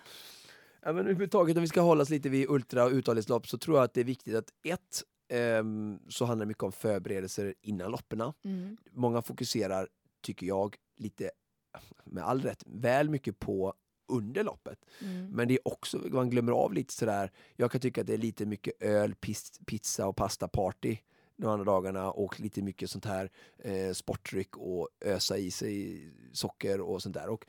[0.83, 3.77] ja men överhuvudtaget om vi ska hålla oss lite vid ultra och uthållighetslopp så tror
[3.77, 7.91] jag att det är viktigt att ett, ehm, så handlar det mycket om förberedelser innan
[7.91, 8.21] loppen.
[8.91, 9.89] Många fokuserar,
[10.23, 11.31] tycker jag, lite
[12.05, 13.75] med all rätt, väl mycket på
[14.09, 14.79] under loppet.
[15.03, 15.27] Mm.
[15.27, 18.19] Men det är också, man glömmer av lite sådär, jag kan tycka att det är
[18.19, 20.99] lite mycket öl, pis, pizza och pasta party
[21.39, 26.81] de andra dagarna och lite mycket sånt här eh, sportdryck och ösa i sig socker
[26.81, 27.29] och sånt där.
[27.29, 27.47] Och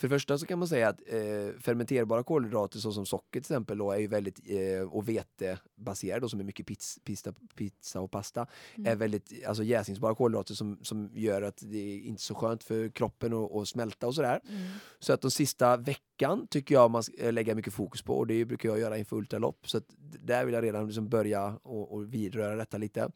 [0.00, 3.78] för det första så kan man säga att eh, fermenterbara kolhydrater såsom socker till exempel
[3.78, 8.46] då, är ju väldigt, eh, och vetebaserade, som är mycket pizza, pizza, pizza och pasta,
[8.84, 12.88] är väldigt alltså, jäsningsbara kolhydrater som, som gör att det är inte så skönt för
[12.88, 14.40] kroppen att, smälta och sådär.
[14.48, 14.68] Mm.
[14.98, 18.44] Så att de sista veckan tycker jag man ska lägga mycket fokus på och det
[18.44, 19.68] brukar jag göra inför ultralopp.
[19.68, 19.84] Så att
[20.20, 23.10] där vill jag redan liksom börja och, och vidröra detta lite.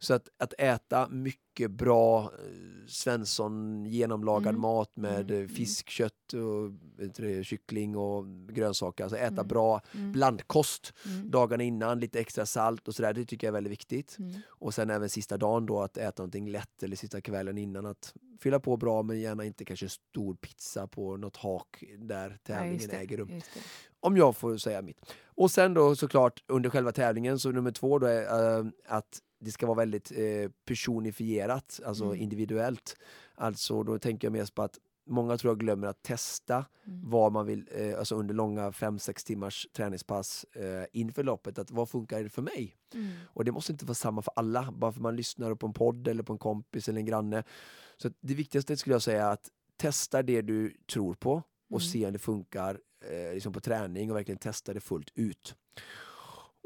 [0.00, 4.60] Så att, att äta mycket bra eh, Svensson genomlagad Mm.
[4.60, 6.72] mat med Mm, eh, fisk, kött, och,
[7.16, 9.04] det, kyckling och grönsaker.
[9.04, 9.48] Alltså äta Mm.
[9.48, 10.12] bra Mm.
[10.12, 11.30] blandkost Mm.
[11.30, 13.12] dagarna innan, lite extra salt och sådär.
[13.12, 14.16] Det tycker jag är väldigt viktigt.
[14.18, 14.34] Mm.
[14.48, 18.14] Och sen även sista dagen då att äta någonting lätt eller sista kvällen innan att
[18.40, 22.36] fylla på bra men gärna inte kanske en stor pizza på något hak där Ja,
[22.42, 23.40] tävlingen det, äger rum.
[24.00, 25.00] Om jag får säga mitt.
[25.24, 29.50] Och sen då såklart under själva tävlingen så nummer två då är eh, att det
[29.52, 32.20] ska vara väldigt eh, personifierat, alltså Mm.
[32.20, 32.96] individuellt.
[33.34, 37.10] Alltså då tänker jag mest på att många tror jag glömmer att testa Mm.
[37.10, 41.88] vad man vill, eh, alltså under långa 5-6 timmars träningspass eh, inför loppet, att vad
[41.88, 42.76] funkar det för mig?
[42.94, 43.10] Mm.
[43.26, 46.08] Och det måste inte vara samma för alla, bara för man lyssnar på en podd
[46.08, 47.44] eller på en kompis eller en granne.
[47.96, 51.32] Så det viktigaste skulle jag säga är att testa det du tror på
[51.70, 51.90] och Mm.
[51.92, 55.54] se om det funkar eh, liksom på träning och verkligen testa det fullt ut.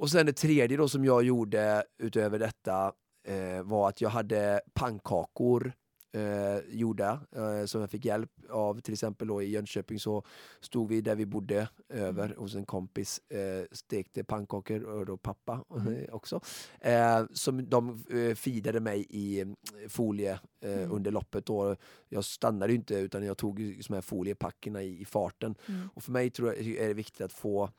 [0.03, 2.93] Och sen det tredje då som jag gjorde utöver detta
[3.29, 5.73] eh, var att jag hade pannkakor
[6.17, 8.81] eh, gjorda eh, som jag fick hjälp av.
[8.81, 10.25] Till exempel då i Jönköping så
[10.61, 12.38] stod vi där vi bodde över Mm.
[12.38, 16.05] hos en kompis, eh, stekte pannkakor och då pappa Mm.
[16.12, 16.41] också.
[16.81, 19.47] Eh, som de eh, feedade mig i eh,
[19.88, 20.93] folie eh, Mm.
[20.93, 21.47] under loppet.
[21.47, 21.77] Då.
[22.09, 23.57] Jag stannade inte utan jag tog
[23.88, 25.55] de här foliepackerna i, i farten.
[25.69, 25.88] Mm.
[25.95, 27.71] Och för mig tror jag är det viktigt att få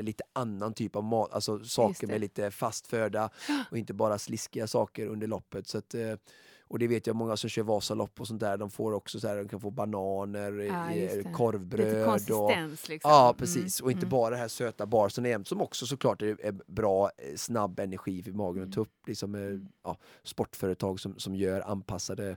[0.00, 3.30] lite annan typ av mat, alltså saker med lite fast föda
[3.70, 5.66] och inte bara sliskiga saker under loppet.
[5.68, 6.14] Så att, eh,
[6.68, 9.28] och det vet jag många som kör Vasalopp och sånt där, de får också så
[9.28, 11.32] här, de kan få bananer, Ja, eh, det.
[11.32, 13.10] korvbröd Lite och konsistens liksom.
[13.10, 13.80] Ja, Mm, precis.
[13.80, 14.10] Och inte mm.
[14.10, 18.22] bara det här söta barsen jämt som också såklart är, är bra, eh, snabb energi
[18.22, 18.68] för magen Mm.
[18.68, 19.68] att ta upp liksom, eh, Mm.
[19.84, 22.36] ja, sportföretag som, som gör anpassade Mm.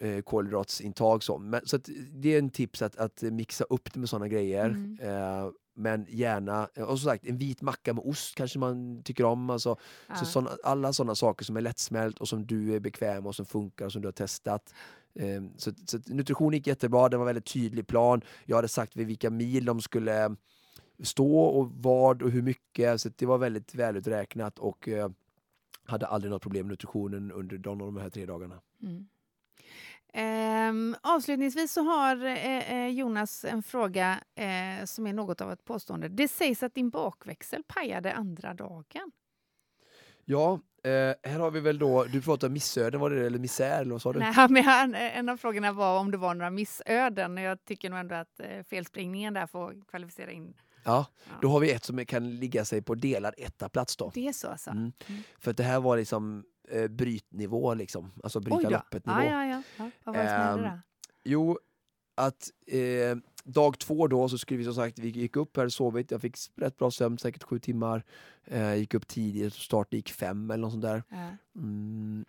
[0.00, 1.22] Eh, kolhydratsintag.
[1.22, 1.78] Så, Men, så
[2.12, 4.64] det är en tips att, att mixa upp det med sådana grejer.
[4.64, 4.98] Mm.
[5.00, 9.50] Eh, men gärna, och som sagt en vit macka med ost kanske man tycker om.
[9.50, 9.76] Alltså,
[10.08, 10.14] Ja.
[10.16, 13.46] så såna, alla sådana saker som är lättsmält och som du är bekväm och som
[13.46, 14.74] funkar och som du har testat.
[15.14, 18.20] Eh, så, så nutrition gick jättebra, det var en väldigt tydlig plan.
[18.44, 20.36] Jag hade sagt vid vilka mil de skulle
[21.02, 23.00] stå och vad och hur mycket.
[23.00, 25.10] Så det var väldigt väluträknat och eh,
[25.84, 28.60] hade aldrig något problem med nutritionen under de, de här tre dagarna.
[28.82, 29.06] Mm.
[30.12, 35.64] Ehm, avslutningsvis så har eh, eh, Jonas en fråga eh, som är något av ett
[35.64, 36.08] påstående.
[36.08, 39.12] Det sägs att din bakväxel pajade andra dagen.
[40.24, 43.80] Ja, eh, här har vi väl då, du pratade om missöden, var det eller misär
[43.80, 44.18] eller vad sa du?
[44.18, 47.38] Nej, men han, en av frågorna var om det var några missöden.
[47.38, 50.54] och Jag tycker nog ändå att eh, felspringningen där får kvalificera in.
[50.84, 51.06] Ja,
[51.40, 54.10] då har vi ett som kan ligga sig på delad etta plats då.
[54.14, 54.70] Det är så alltså?
[54.70, 54.92] Mm.
[55.08, 55.22] Mm.
[55.38, 59.18] För det här var liksom eh, brytnivå liksom, alltså bryta loppet nivå.
[59.20, 59.62] Ja, ja, ja.
[59.76, 59.90] ja.
[60.04, 60.78] Vad var det som hände Ehm?
[61.24, 61.58] Jo,
[62.14, 66.10] att eh, dag två då så skulle vi som sagt, vi gick upp här, sovit,
[66.10, 68.04] jag fick rätt bra sömn, säkert sju timmar.
[68.44, 71.02] Eh, gick upp tidigt, starten gick fem eller något sånt där.
[71.56, 72.24] Mm,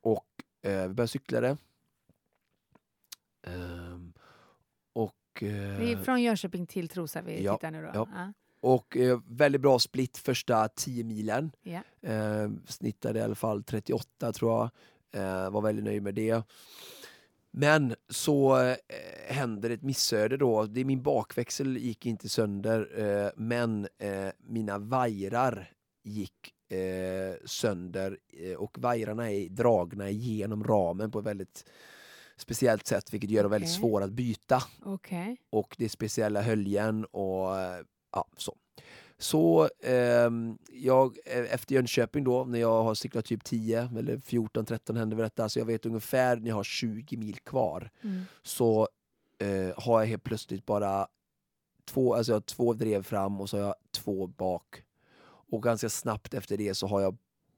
[0.00, 0.26] och
[0.62, 1.56] eh, vi började cykla det.
[3.46, 4.12] Ehm,
[4.92, 7.90] och Vi är eh, från Jönköping till Trosa vi ja, tittar nu då.
[7.94, 8.08] ja.
[8.14, 8.32] Ja.
[8.60, 11.52] Och eh, väldigt bra split första 10 milen.
[11.62, 11.80] Ja.
[12.10, 14.70] Eh, snittade i alla fall 38 tror jag.
[15.22, 16.42] Eh, var väldigt nöjd med det.
[17.50, 18.76] Men så eh,
[19.28, 20.66] händer ett missöde då.
[20.66, 28.18] Det, min bakväxel gick inte sönder eh, men eh, mina vajrar gick eh, sönder
[28.58, 31.64] och vajrarna är dragna igenom ramen på ett väldigt
[32.36, 33.80] speciellt sätt vilket gör dem väldigt Okej.
[33.80, 35.36] svåra att byta Okej.
[35.50, 37.48] och det är speciella höljen och
[38.12, 38.56] ja, så.
[39.18, 44.64] Så ehm, jag, eh, efter Jönköping då, när jag har cyklat typ 10 eller 14,
[44.64, 48.22] 13 händer väl detta, så jag vet ungefär när jag har 20 mil kvar, Mm.
[48.42, 48.88] så
[49.38, 51.06] eh, har jag helt plötsligt bara
[51.84, 54.82] två, alltså jag har två drev fram och så har jag två bak.
[55.22, 57.16] Och ganska snabbt efter det så har jag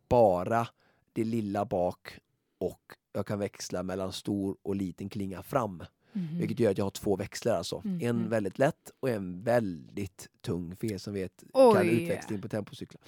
[0.09, 0.69] bara
[1.12, 2.19] det lilla bak
[2.59, 2.81] och
[3.12, 5.85] jag kan växla mellan stor och liten klinga fram.
[6.12, 6.38] Mhm.
[6.38, 7.83] Vilket gör att jag har två växlar alltså.
[7.85, 8.29] Mm, En mm.
[8.29, 11.75] väldigt lätt och en väldigt tung för er som vet Oj.
[11.75, 13.03] kan utväxling på tempocyklar.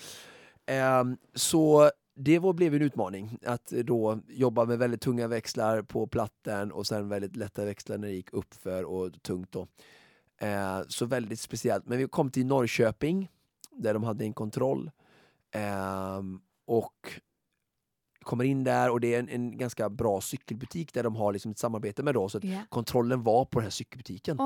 [0.66, 6.06] Ehm, så det var, blev en utmaning att då jobba med väldigt tunga växlar på
[6.06, 9.66] platten och sen väldigt lätta växlar när det gick uppför och tungt då.
[10.38, 11.86] Ehm, så väldigt speciellt.
[11.86, 13.30] Men vi kom till Norrköping
[13.70, 14.90] där de hade en kontroll.
[15.50, 17.20] Ehm, och
[18.24, 21.50] kommer in där och det är en, en ganska bra cykelbutik där de har liksom
[21.50, 22.28] ett samarbete med då.
[22.28, 22.60] Så att Ja.
[22.68, 24.36] kontrollen var på den här cykelbutiken.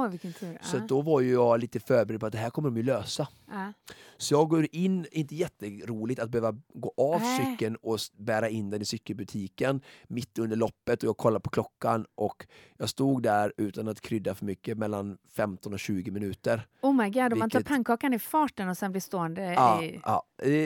[0.41, 0.59] Tur.
[0.63, 2.83] Så att då var ju jag lite förberedd på att det här kommer de ju
[2.83, 3.29] lösa.
[3.51, 3.73] Ja.
[4.17, 7.47] Så jag går in, inte jätteroligt att behöva gå av Nej.
[7.47, 12.07] cykeln och bära in den i cykelbutiken mitt under loppet och jag kollar på klockan
[12.15, 16.67] och jag stod där utan att krydda för mycket mellan 15 och 20 minuter.
[16.83, 19.83] Oh my god, om man tar Vilket- pannkakan i farten och sen blir stående Ja,
[19.83, 20.01] i...
[20.05, 20.25] ja.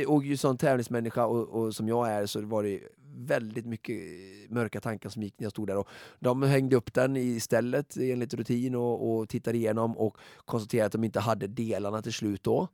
[0.08, 2.80] Och som tävlingsmänniska och, och som jag är så var det
[3.26, 3.96] väldigt mycket
[4.50, 5.76] mörka tankar som gick när jag stod där.
[5.76, 5.88] Och
[6.20, 10.92] de hängde upp den i stället enligt rutin och, och tittade igenom och konstaterade att
[10.92, 12.68] de inte hade delarna till slut då.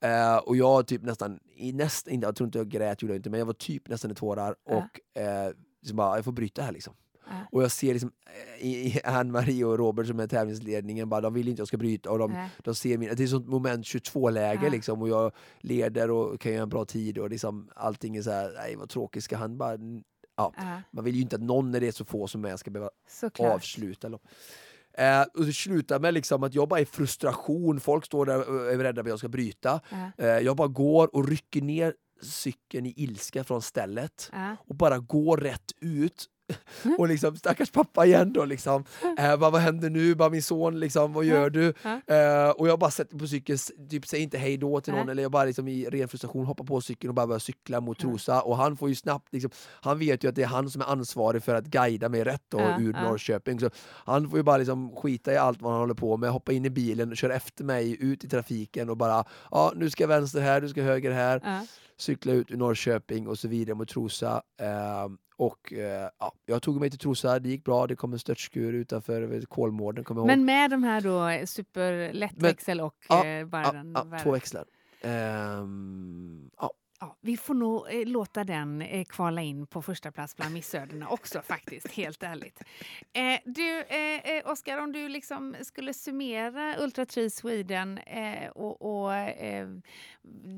[0.00, 3.18] Eh, och jag typ nästan, i näst, inte, jag tror inte jag grät, gjorde jag
[3.18, 6.62] inte, men jag var typ nästan i tårar och eh, liksom bara, jag får bryta
[6.62, 6.94] här liksom.
[7.52, 8.12] Och jag ser liksom
[8.60, 12.10] eh, i, Ann-Marie och Robert som är tävlingsledningen, bara, de vill inte jag ska bryta
[12.10, 12.48] och de, Nej.
[12.64, 14.70] de ser min, det är sånt moment 22-läge Ja.
[14.70, 18.30] liksom och jag leder och kan göra en bra tid och liksom allting är så
[18.30, 19.78] här, nej vad tråkigt, ska han bara...
[20.36, 20.54] Ja,
[20.90, 22.90] man vill ju inte att någon när det är så få som är ska behöva
[23.08, 23.52] såklart.
[23.54, 24.22] avsluta lopp.
[24.98, 28.72] Eh, och det slutar med liksom att jag bara är frustration, folk står där och
[28.72, 29.80] är rädda för att jag ska bryta.
[30.18, 34.30] Eh, jag bara går och rycker ner cykeln i ilska från stället
[34.68, 36.26] och bara går rätt ut.
[36.98, 38.84] Och liksom, stackars pappa igen då liksom.
[39.18, 40.14] Eh, bara, vad händer nu?
[40.14, 41.74] Bara, min son liksom, vad gör du?
[41.82, 42.14] Ja.
[42.14, 43.58] Eh, och jag bara sätter på cykeln,
[43.90, 46.64] typ säger inte hej då till någon eller jag bara liksom i ren frustration hoppar
[46.64, 49.98] på cykeln och bara börjar cykla mot Trosa och han får ju snabbt liksom, han
[49.98, 52.58] vet ju att det är han som är ansvarig för att guida mig rätt då,
[52.58, 52.92] ur.
[52.92, 53.60] Norrköping.
[53.60, 56.52] Så han får ju bara liksom skita i allt vad han håller på med, hoppa
[56.52, 60.02] in i bilen och köra efter mig ut i trafiken och bara ja, nu ska
[60.02, 61.60] jag vänster här, du ska höger här
[61.96, 64.42] cykla ut ur Norrköping och så vidare mot Trosa.
[64.60, 68.18] Ehm, och eh, ja, jag tog mig till Trosa, det gick bra, det kom en
[68.18, 70.38] störtskur utanför vet, Kolmården, kommer jag ihåg.
[70.38, 71.00] Men med de här
[71.40, 74.64] då superlätt Men- växel och Ja, eh, bara ja, den ja, två växlar.
[75.00, 76.70] Ehm, ja.
[77.04, 81.08] Ja, vi får nog eh, låta den eh, kvala in på första plats bland missödena
[81.08, 82.62] också faktiskt, helt ärligt.
[83.12, 88.00] Eh, du, eh, Oskar, om du liksom skulle summera Ultra Tree Sweden
[88.54, 89.12] och, och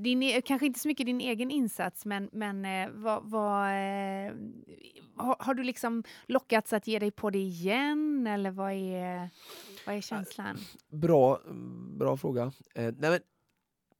[0.02, 2.66] din, e- kanske inte så mycket din egen insats, men, men
[3.02, 3.68] vad, vad,
[5.16, 9.30] har, har du liksom lockats att ge dig på det igen eller vad är,
[9.86, 10.58] vad är känslan?
[10.88, 11.40] Bra,
[11.98, 12.52] bra fråga.
[12.74, 13.20] Nej men,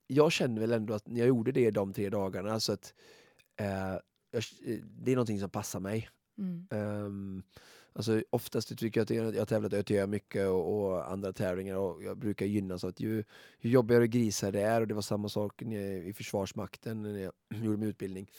[0.06, 2.94] jag känner väl ändå att när jag gjorde det de tre dagarna så att
[3.56, 3.94] eh,
[4.30, 4.42] jag,
[4.82, 6.08] det är någonting som passar mig.
[6.38, 6.66] Mm.
[6.70, 7.42] Um,
[7.92, 11.76] alltså oftast tycker jag att jag jag har tävlat ÖTÖ mycket och, och andra tävlingar
[11.76, 13.24] och jag brukar gynnas av att ju,
[13.60, 17.32] ju jobbigare och grisar det är och det var samma sak i Försvarsmakten när jag
[17.64, 18.30] gjorde min utbildning.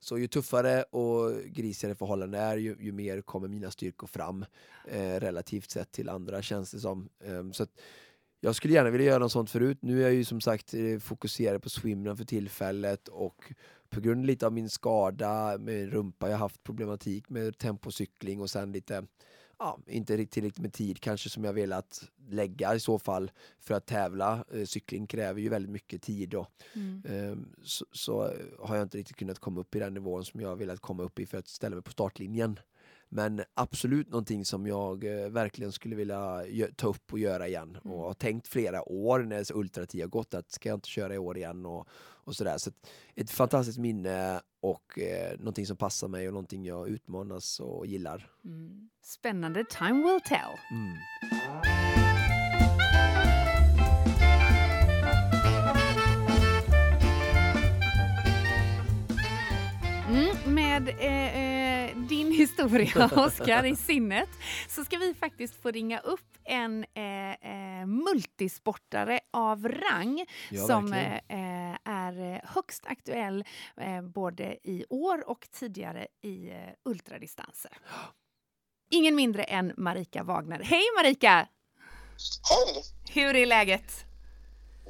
[0.00, 4.44] Så ju tuffare och grisigare förhållanden är ju, ju mer kommer mina styrkor fram
[4.88, 7.08] eh, relativt sett till andra känns det som.
[7.24, 7.80] Ehm, så att
[8.40, 9.78] jag skulle gärna vilja göra något sånt förut.
[9.80, 13.52] Nu är jag ju som sagt eh, fokuserad på swimrun för tillfället och
[13.90, 18.50] på grund lite av min skada med rumpa, jag har haft problematik med tempocykling och
[18.50, 19.06] sen lite,
[19.58, 23.74] ja, inte riktigt tillräckligt med tid kanske som jag velat lägga i så fall för
[23.74, 24.44] att tävla.
[24.54, 26.46] Eh, Cykling kräver ju väldigt mycket tid då.
[26.74, 27.02] Mm.
[27.08, 30.56] Ehm, Så, så har jag inte riktigt kunnat komma upp i den nivån som jag
[30.56, 32.58] velat komma upp i för att ställa mig på startlinjen.
[33.08, 36.42] Men absolut någonting som jag eh, verkligen skulle vilja
[36.76, 37.96] ta upp och göra igen Mm.
[37.96, 41.14] och har tänkt flera år när Ultra 10 har gått att ska jag inte köra
[41.14, 41.88] i år igen och,
[42.24, 42.58] och sådär.
[42.58, 42.70] Så
[43.14, 48.30] ett fantastiskt minne och eh, någonting som passar mig och någonting jag utmanas och gillar.
[48.44, 48.88] Mm.
[49.04, 49.64] Spännande.
[49.64, 50.58] Time will tell.
[50.72, 50.94] Mm.
[60.08, 61.77] Mm, med eh, eh,
[62.38, 64.28] historia, Oskar, i sinnet
[64.68, 70.92] så ska vi faktiskt få ringa upp en eh, eh, multisportare av rang Ja, som
[70.92, 71.20] eh,
[71.84, 73.44] är högst aktuell
[73.80, 77.72] eh, både i år och tidigare i eh, ultradistanser.
[78.90, 80.60] Ingen mindre än Marika Wagner.
[80.62, 81.48] Hej Marika!
[82.50, 82.82] Hej!
[83.10, 84.04] Hur är läget?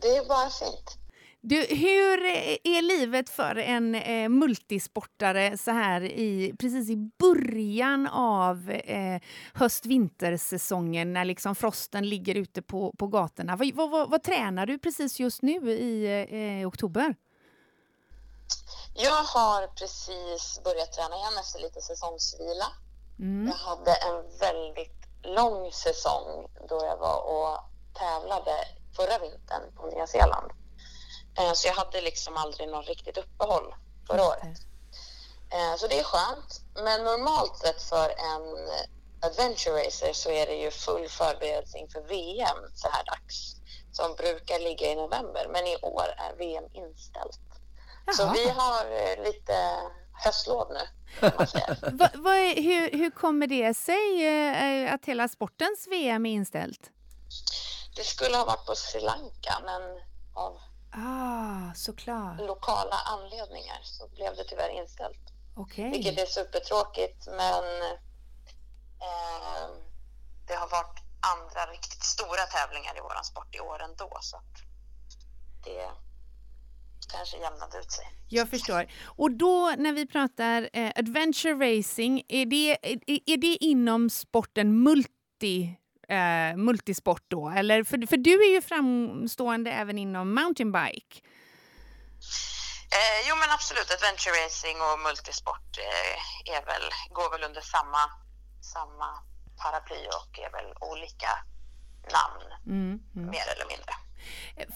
[0.02, 1.08] Det är bara fint.
[1.48, 2.24] Du, hur
[2.64, 9.22] är livet för en eh, multisportare så här i, precis i början av eh,
[9.54, 13.56] höst-vintersäsongen när liksom frosten ligger ute på, på gatorna?
[13.56, 17.14] Vad, vad, vad, vad tränar du precis just nu i eh, oktober?
[18.94, 22.66] Jag har precis börjat träna igen efter lite säsongsvila.
[23.18, 23.46] Mm.
[23.46, 27.58] Jag hade en väldigt lång säsong då jag var och
[27.94, 28.52] tävlade
[28.96, 30.50] förra vintern på Nya Zeeland.
[31.38, 33.74] Eh, Så jag hade liksom aldrig någon riktigt uppehåll
[34.07, 34.59] förra året.
[35.53, 36.61] Eh, Så det är skönt.
[36.74, 38.68] Men normalt sett för en
[39.22, 43.55] adventure racer så är det ju full förberedelse inför VM så här dags.
[43.92, 45.46] Som brukar ligga i november.
[45.53, 47.40] Men i år är VM inställt.
[48.16, 48.33] Så Jaha.
[48.33, 49.77] vi har eh, lite
[50.24, 50.81] höstlov nu.
[52.14, 56.90] Va, är, hur, hur kommer det sig att hela sportens VM är inställt?
[57.96, 59.83] Det skulle ha varit på Sri Lanka, men
[60.35, 62.40] av Ah, såklart.
[62.40, 65.24] lokala anledningar så blev det tyvärr inställt.
[65.57, 65.90] Okej.
[65.90, 67.64] Vilket är supertråkigt, men
[69.07, 69.69] eh,
[70.46, 70.98] det har varit
[71.35, 74.19] andra riktigt stora tävlingar i våran sport i år ändå.
[74.21, 74.54] Så att
[75.65, 75.90] det
[77.12, 78.04] kanske jämnade ut sig.
[78.29, 78.87] Jag förstår.
[79.04, 84.83] Och då när vi pratar eh, adventure racing, är det, är, är det inom sporten
[84.83, 85.77] multi,
[86.09, 87.48] eh, multisport då?
[87.50, 91.21] Eller, för, för du är ju framstående även inom mountainbike.
[92.98, 98.02] Eh, jo men absolut, adventure racing och multisport eh, är väl, går väl under samma,
[98.75, 99.09] samma
[99.63, 101.31] paraply och är väl olika
[102.19, 103.31] namn, Mm, mm.
[103.31, 103.92] mer eller mindre.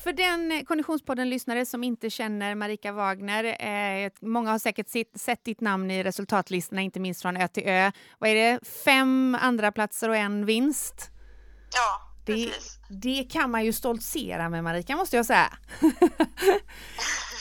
[0.03, 5.61] För den Konditionspodden-lyssnare som inte känner Marika Wagner, eh, många har säkert sitt, sett ditt
[5.61, 7.93] namn i resultatlistorna, inte minst från Ö till Ö.
[8.19, 8.69] Vad är det?
[8.85, 11.11] Fem andra platser och en vinst?
[11.75, 12.79] Ja, Det, precis.
[12.89, 15.53] det kan man ju stoltsera med, Marika, måste jag säga.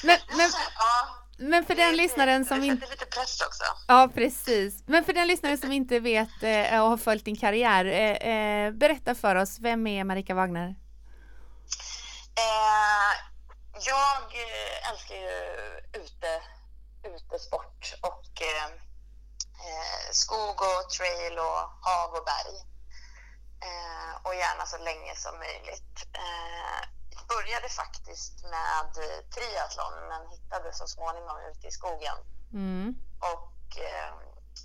[0.04, 2.88] men, men, Ja, men för den lyssnaren som inte...
[2.90, 3.64] lite press också.
[3.88, 4.84] Ja, precis.
[4.88, 8.72] Men för den lyssnare som inte vet eh, och har följt din karriär, eh, eh,
[8.74, 10.76] berätta för oss, vem är Marika Wagner?
[12.38, 13.12] Eh,
[13.88, 15.32] jag eh, älskar ju
[16.04, 16.42] ute,
[17.16, 18.70] utesport och eh,
[20.12, 22.70] skog och trail och hav och berg.
[23.70, 25.95] Eh, och gärna så länge som möjligt.
[26.14, 26.82] Eh,
[27.28, 28.86] började faktiskt med
[29.34, 32.18] triathlon men hittade så småningom ute i skogen.
[32.53, 32.95] Mm.
[33.20, 34.14] Och eh,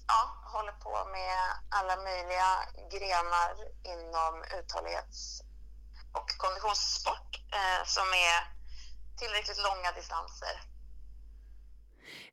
[0.06, 0.20] ja,
[0.54, 1.38] håller på med
[1.70, 2.50] alla möjliga
[2.90, 3.50] grenar
[3.94, 5.42] inom uthållighets
[6.12, 8.38] och konditionssport eh, som är
[9.18, 10.54] tillräckligt långa distanser.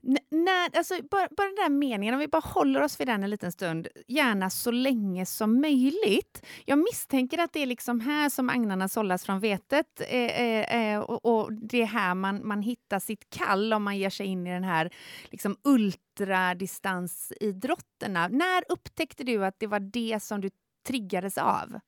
[0.03, 3.23] N- när, alltså, bara, bara den där meningen, om vi bara håller oss vid den
[3.23, 6.45] en liten stund, gärna så länge som möjligt.
[6.65, 10.99] Jag misstänker att det är liksom här som agnarna sållas från vetet eh, eh, eh,
[10.99, 14.47] och, och det är här man, man hittar sitt kall om man ger sig in
[14.47, 14.93] i den här
[15.23, 18.27] liksom, ultradistansidrotterna.
[18.27, 20.49] När upptäckte du att det var det som du
[20.87, 21.79] triggades av?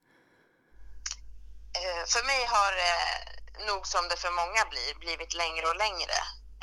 [1.75, 3.15] Eh, för mig har eh,
[3.69, 6.17] nog som det för många blir, blivit längre och längre.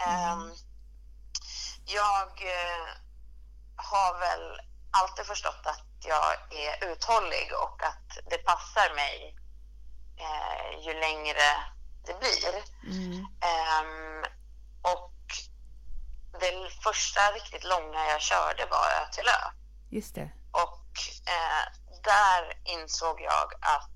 [0.06, 0.42] Ehm,
[1.87, 2.89] jag eh,
[3.76, 4.61] har väl
[4.91, 9.37] alltid förstått att jag är uthållig och att det passar mig
[10.16, 11.49] eh, ju längre
[12.07, 12.55] det blir.
[12.87, 13.26] Mm.
[13.41, 14.24] Ehm,
[14.83, 15.12] och
[16.41, 19.51] det första riktigt långa jag körde var Ö till Ö.
[19.91, 20.30] Just det.
[20.51, 20.89] Och
[21.26, 21.64] eh,
[22.03, 23.91] där insåg jag att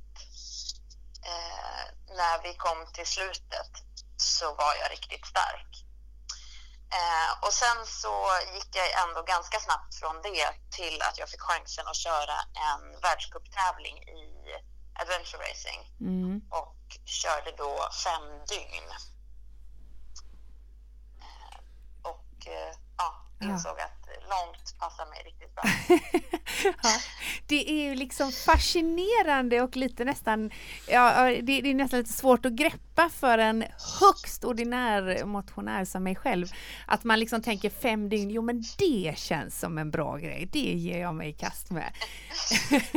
[1.24, 1.84] eh,
[2.16, 3.72] när vi kom till slutet
[4.16, 5.85] så var jag riktigt stark.
[6.90, 11.40] Eh, och sen så gick jag ändå ganska snabbt från det till att jag fick
[11.40, 12.36] chansen att köra
[12.68, 14.28] en världscuptävling i
[15.00, 16.40] adventure racing Mm.
[16.50, 18.88] och körde då fem dygn.
[21.20, 21.58] Eh,
[22.02, 23.46] och eh, ja, Ja.
[23.46, 23.95] insåg att
[24.28, 25.64] långt passar mig riktigt bra.
[26.82, 27.00] ja,
[27.46, 30.50] det är ju liksom fascinerande och lite nästan,
[30.88, 33.64] ja, det, det är nästan lite svårt att greppa för en
[34.00, 36.46] högst ordinär motionär som mig själv.
[36.86, 40.58] Att man liksom tänker fem dygn, jo men det känns som en bra grej, det
[40.58, 41.92] ger jag mig i kast med.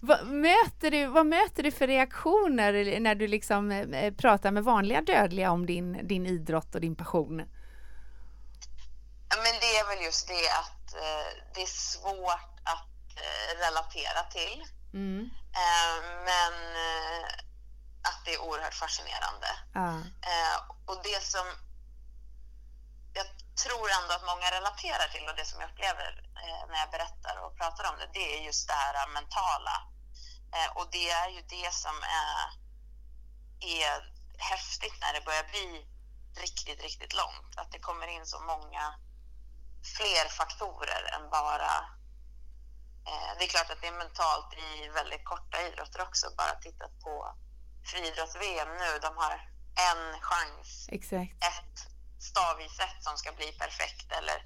[0.00, 5.00] vad, möter du, vad möter du för reaktioner när du liksom eh, pratar med vanliga
[5.00, 7.42] dödliga om din, din idrott och din passion?
[9.36, 14.64] Men det är väl just det att eh, det är svårt att eh, relatera till.
[14.94, 15.30] Mm.
[15.54, 16.54] Eh, men
[18.08, 19.50] att det är oerhört fascinerande.
[19.74, 19.88] Ja.
[20.32, 20.56] Eh,
[20.86, 21.46] och det som
[23.14, 23.26] jag
[23.64, 26.28] tror ändå att många relaterar till och det som jag upplever
[26.68, 29.76] när jag berättar och pratar om det, det är just det här mentala.
[30.74, 32.38] Och det är ju det som är,
[33.60, 35.86] är häftigt när det börjar bli
[36.40, 37.52] riktigt, riktigt långt.
[37.56, 38.94] Att det kommer in så många
[39.96, 41.72] fler faktorer än bara...
[43.08, 46.26] Eh, det är klart att det är mentalt i väldigt korta idrotter också.
[46.36, 47.36] Bara titta på
[47.90, 48.98] friidrotts-VM nu.
[49.02, 49.32] De har
[49.90, 51.32] en chans, Exakt.
[51.50, 51.76] ett
[52.22, 54.38] stavgissett som ska bli perfekt eller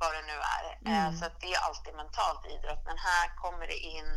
[0.00, 0.64] vad det nu är.
[0.86, 1.16] Eh, Mm.
[1.18, 2.82] så att det är alltid mentalt i idrott.
[2.84, 4.08] Men här kommer det in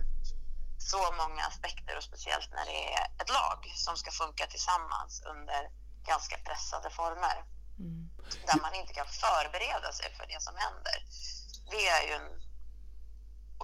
[0.77, 5.61] så många aspekter och speciellt när det är ett lag som ska funka tillsammans under
[6.05, 7.43] ganska pressade former
[7.79, 8.09] Mm.
[8.47, 10.97] där man inte kan förbereda sig för det som händer.
[11.71, 12.29] Det är ju en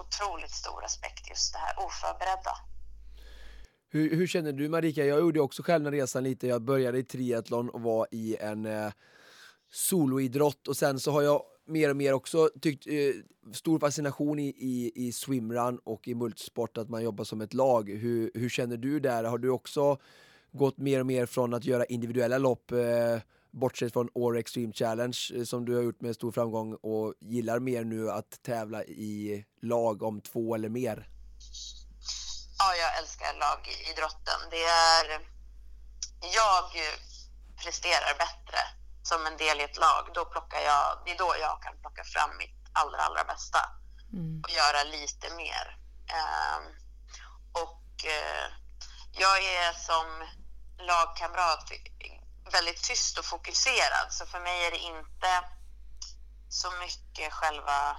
[0.02, 2.54] otroligt stor aspekt, just det här oförberedda.
[3.88, 5.04] Hur, hur känner du Marika?
[5.04, 6.46] Jag gjorde också själv den resan lite.
[6.46, 8.92] Jag började i triathlon och var i en eh,
[9.72, 12.92] soloidrott och sen så har jag mer och mer också tyckt eh,
[13.52, 17.90] stor fascination i, i, i swimrun och i multisport, att man jobbar som ett lag.
[17.90, 19.24] Hur, hur känner du där?
[19.24, 19.98] Har du också
[20.52, 23.20] gått mer och mer från att göra individuella lopp eh,
[23.60, 27.58] bortsett från Åre Extreme Challenge eh, som du har gjort med stor framgång och gillar
[27.58, 31.08] mer nu att tävla i lag om två eller mer?
[32.58, 34.40] Ja, jag älskar lagidrotten.
[34.50, 35.04] Det är...
[36.40, 36.64] Jag
[37.62, 38.60] presterar bättre
[39.02, 42.04] som en del i ett lag, då plockar jag, det är då jag kan plocka
[42.04, 43.58] fram mitt allra, allra bästa
[44.12, 44.40] Mm.
[44.44, 45.66] och göra lite mer.
[46.18, 46.64] Ehm,
[47.52, 48.46] och eh,
[49.12, 50.06] jag är som
[50.86, 51.70] lagkamrat
[52.52, 55.44] väldigt tyst och fokuserad, så för mig är det inte
[56.48, 57.90] så mycket själva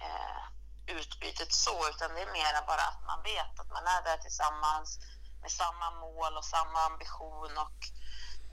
[0.00, 0.42] eh,
[0.86, 4.98] utbytet så, utan det är mera bara att man vet att man är där tillsammans
[5.40, 7.78] med samma mål och samma ambition och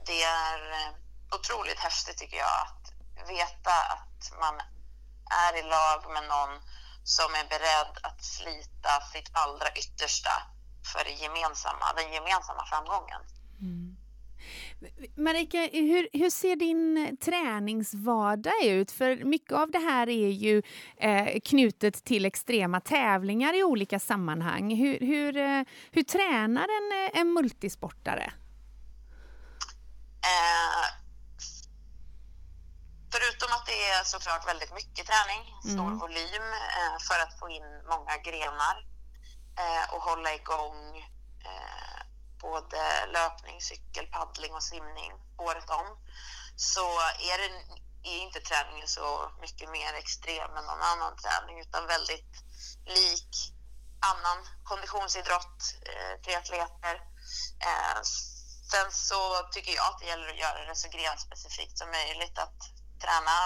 [0.06, 0.94] det är eh,
[1.30, 2.92] otroligt häftigt tycker jag att
[3.28, 4.60] veta att man
[5.30, 6.62] är i lag med någon
[7.04, 10.42] som är beredd att slita sitt allra yttersta
[10.92, 13.22] för det gemensamma, den gemensamma framgången.
[13.60, 13.93] Mm.
[15.16, 18.90] Marika, hur, hur ser din träningsvardag ut?
[18.92, 20.62] För mycket av det här är ju
[20.96, 24.74] eh, knutet till extrema tävlingar i olika sammanhang.
[24.76, 28.32] Hur, hur, eh, hur tränar en, eh, en multisportare?
[30.22, 30.86] Eh,
[33.12, 35.42] förutom att det är såklart väldigt mycket träning,
[35.74, 35.98] stor Mm.
[35.98, 36.46] volym
[36.78, 38.76] eh, för att få in många grenar
[39.62, 40.98] eh, och hålla igång
[41.50, 42.00] eh,
[42.46, 45.12] både löpning, cykel, paddling och simning
[45.48, 45.88] året om
[46.56, 46.86] så
[47.30, 47.50] är, det,
[48.10, 49.06] är inte träningen så
[49.40, 52.34] mycket mer extrem än någon annan träning utan väldigt
[52.86, 53.32] lik
[54.12, 55.58] annan konditionsidrott,
[55.90, 56.94] eh, triatleter.
[57.68, 58.00] Eh,
[58.72, 59.20] sen så
[59.52, 62.38] tycker jag att det gäller att göra det så grenspecifikt som möjligt.
[62.38, 62.60] Att
[63.02, 63.36] träna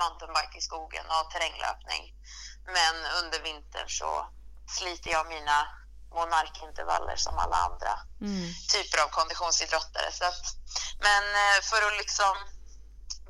[0.00, 2.02] mountainbike i skogen och terränglöpning.
[2.76, 4.28] Men under vintern så
[4.76, 5.83] sliter jag mina
[6.14, 8.52] monarkintervaller som alla andra Mm.
[8.72, 10.12] typer av konditionsidrottare.
[10.12, 10.44] Så att,
[11.06, 12.34] men eh, för att liksom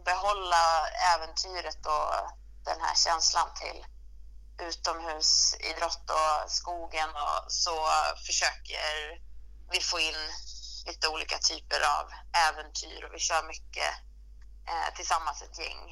[0.04, 2.14] behålla äventyret och
[2.64, 3.86] den här känslan till
[4.68, 7.76] utomhusidrott och skogen och så
[8.26, 9.20] försöker
[9.72, 10.20] vi få in
[10.86, 12.06] lite olika typer av
[12.48, 13.92] äventyr och vi kör mycket
[14.68, 15.82] eh, tillsammans ett gäng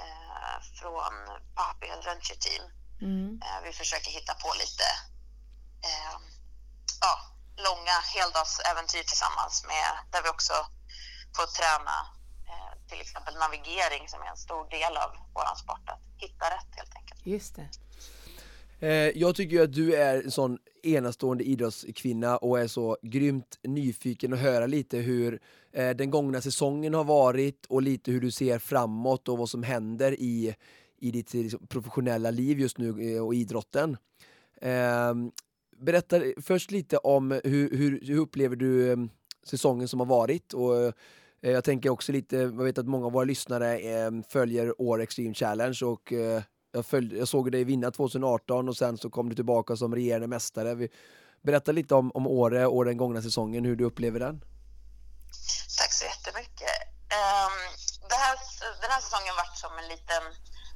[0.00, 1.12] eh, från
[1.54, 2.62] Papi Adventure Team.
[3.00, 3.40] Mm.
[3.42, 4.88] Eh, vi försöker hitta på lite
[5.88, 6.16] eh,
[7.04, 7.14] ja,
[7.66, 10.56] långa heldagsäventyr tillsammans med där vi också
[11.36, 11.96] får träna
[12.50, 15.86] eh, till exempel navigering som är en stor del av vår sport.
[15.92, 17.20] Att hitta rätt helt enkelt.
[17.34, 17.68] Just det.
[18.80, 23.58] Eh, jag tycker ju att du är en sån enastående idrottskvinna och är så grymt
[23.62, 25.40] nyfiken att höra lite hur
[25.72, 29.62] eh, den gångna säsongen har varit och lite hur du ser framåt och vad som
[29.62, 30.54] händer i,
[31.00, 33.96] i ditt liksom, professionella liv just nu eh, och idrotten.
[35.80, 39.10] Berätta först lite om hur, hur, hur upplever du ehm,
[39.46, 40.92] säsongen som har varit och eh,
[41.40, 45.34] jag tänker också lite, jag vet att många av våra lyssnare ehm, följer År Extreme
[45.34, 49.34] Challenge och eh, jag, följde, jag såg dig vinna 2018 och sen så kom du
[49.34, 50.74] tillbaka som regerande mästare.
[50.74, 50.88] Vi,
[51.42, 54.40] berätta lite om, om Åre och den gångna säsongen, hur du upplever den.
[55.78, 56.76] Tack så jättemycket.
[57.20, 57.56] Um,
[58.08, 58.36] det här,
[58.82, 60.22] den här säsongen varit som en liten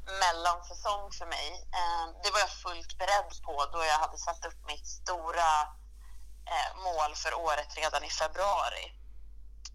[0.07, 1.49] mellansäsong för mig.
[1.81, 5.51] Um, det var jag fullt beredd på då jag hade satt upp mitt stora
[6.55, 8.87] uh, mål för året redan i februari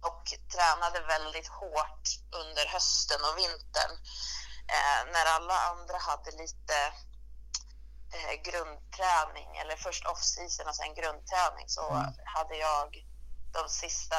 [0.02, 0.24] och
[0.54, 3.92] tränade väldigt hårt under hösten och vintern
[4.76, 6.78] uh, när alla andra hade lite
[8.16, 12.14] uh, grundträning eller först off-season och sen grundträning så Mm.
[12.26, 13.06] hade jag
[13.54, 14.16] de sista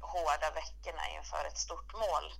[0.00, 2.32] hårda veckorna inför ett stort mål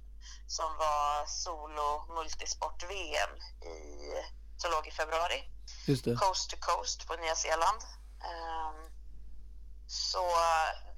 [0.47, 3.77] som var solo multisport-VM i,
[4.57, 5.41] som låg i februari.
[6.16, 7.83] Coast to coast på Nya Zeeland.
[8.31, 8.91] Ehm,
[9.87, 10.24] så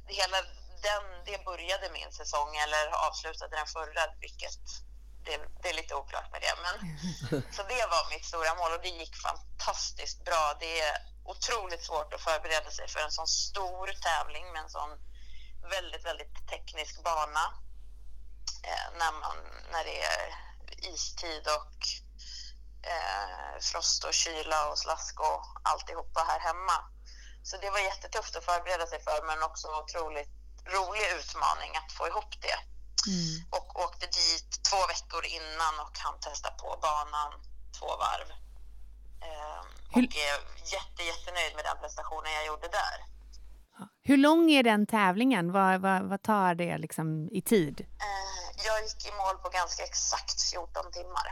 [0.07, 0.39] hela
[0.83, 4.65] den, det började min säsong eller avslutade den förra, vilket
[5.25, 6.55] det, det är lite oklart med det.
[6.67, 6.77] Men,
[7.57, 10.57] så det var mitt stora mål och det gick fantastiskt bra.
[10.61, 14.91] Det är otroligt svårt att förbereda sig för en sån stor tävling med en sån
[15.71, 17.45] väldigt, väldigt teknisk bana
[18.99, 19.37] när, man,
[19.73, 20.25] när det är
[20.95, 21.79] istid och
[22.93, 26.77] eh, frost och kyla och slask och alltihopa här hemma.
[27.43, 30.33] Så det var jättetufft att förbereda sig för men också otroligt
[30.77, 32.59] rolig utmaning att få ihop det.
[33.11, 33.35] Mm.
[33.57, 37.31] Och åkte dit två veckor innan och hann testa på banan
[37.79, 38.29] två varv.
[39.29, 39.61] Eh,
[39.95, 40.35] och är
[40.77, 42.99] jätte, jättenöjd med den prestationen jag gjorde där.
[44.03, 45.53] Hur lång är den tävlingen?
[45.53, 47.81] Vad, vad, vad tar det liksom i tid?
[47.81, 51.27] Eh, jag gick i mål på ganska exakt 14 timmar.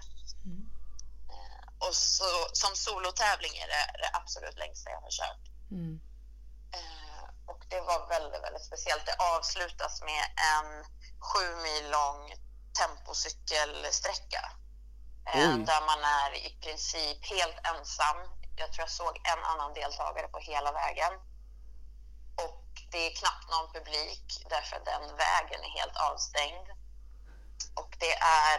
[1.35, 5.45] Eh, och så, som solotävling är det det absolut längsta jag har kört.
[5.71, 6.01] Mm.
[6.79, 9.07] Eh, och det var väldigt, väldigt speciellt.
[9.07, 10.85] Det avslutas med en
[11.29, 12.21] sju mil lång
[12.81, 14.43] tempocykelsträcka.
[15.35, 15.65] Oj.
[15.71, 18.19] där man är i princip helt ensam.
[18.57, 21.13] Jag tror jag såg en annan deltagare på hela vägen.
[22.45, 26.69] Och det är knappt någon publik därför att den vägen är helt avstängd.
[27.81, 28.59] Och det är,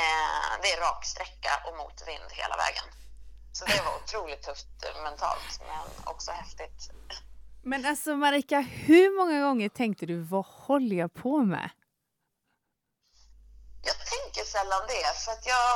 [0.00, 2.84] eh, det är raksträcka och motvind hela vägen.
[3.52, 4.66] Så det var otroligt tufft
[5.02, 6.90] mentalt, men också häftigt.
[7.62, 11.70] Men alltså Marika, hur många gånger tänkte du vad håller jag på med?
[13.82, 15.74] Jag tänker sällan det, för att jag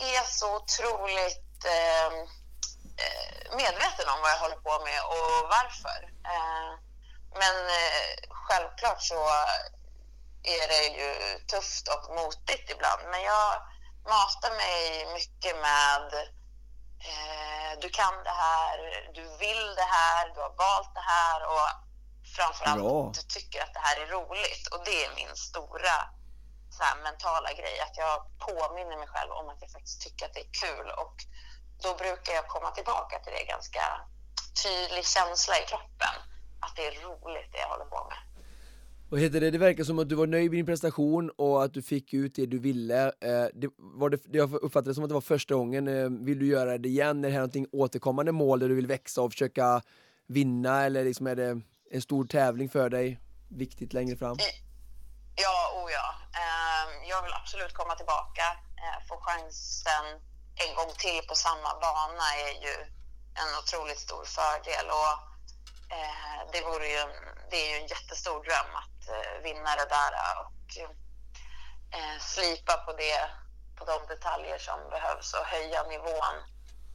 [0.00, 2.06] är så otroligt eh,
[3.02, 6.00] eh, medveten om vad jag håller på med och varför.
[6.32, 6.70] Eh,
[7.40, 9.20] men eh, självklart så
[10.44, 13.02] är det ju tufft och motigt ibland.
[13.10, 13.50] Men jag
[14.04, 14.78] matar mig
[15.14, 16.06] mycket med
[17.08, 18.76] eh, du kan det här,
[19.14, 21.68] du vill det här, du har valt det här och
[22.36, 23.12] framförallt Bra.
[23.14, 24.66] du tycker att det här är roligt.
[24.72, 25.96] Och det är min stora
[26.70, 30.34] så här, mentala grej, att jag påminner mig själv om att jag faktiskt tycker att
[30.34, 30.90] det är kul.
[30.90, 31.16] Och
[31.82, 33.84] då brukar jag komma tillbaka till det ganska
[34.62, 36.16] tydlig känsla i kroppen,
[36.60, 38.33] att det är roligt det jag håller på med.
[39.10, 39.50] Vad heter det?
[39.50, 42.34] Det verkar som att du var nöjd med din prestation och att du fick ut
[42.34, 43.06] det du ville.
[43.06, 45.88] Eh, det, var det, jag uppfattade det som att det var första gången.
[45.88, 47.24] Eh, vill du göra det igen?
[47.24, 49.82] Är det här någonting återkommande mål där du vill växa och försöka
[50.26, 53.20] vinna eller liksom är det en stor tävling för dig?
[53.48, 54.36] Viktigt längre fram?
[54.38, 54.54] Eh,
[55.36, 56.06] ja, oh ja.
[56.42, 58.42] Ehm, jag vill absolut komma tillbaka.
[59.08, 60.06] Få chansen
[60.64, 62.74] en gång till på samma bana är ju
[63.40, 64.86] en otroligt stor fördel.
[65.00, 65.33] Och,
[65.94, 67.02] Eh, det, vore ju,
[67.50, 70.68] det är ju en jättestor dröm att eh, vinna det där eh, och
[71.98, 73.30] eh, slipa på, det,
[73.78, 76.36] på de detaljer som behövs och höja nivån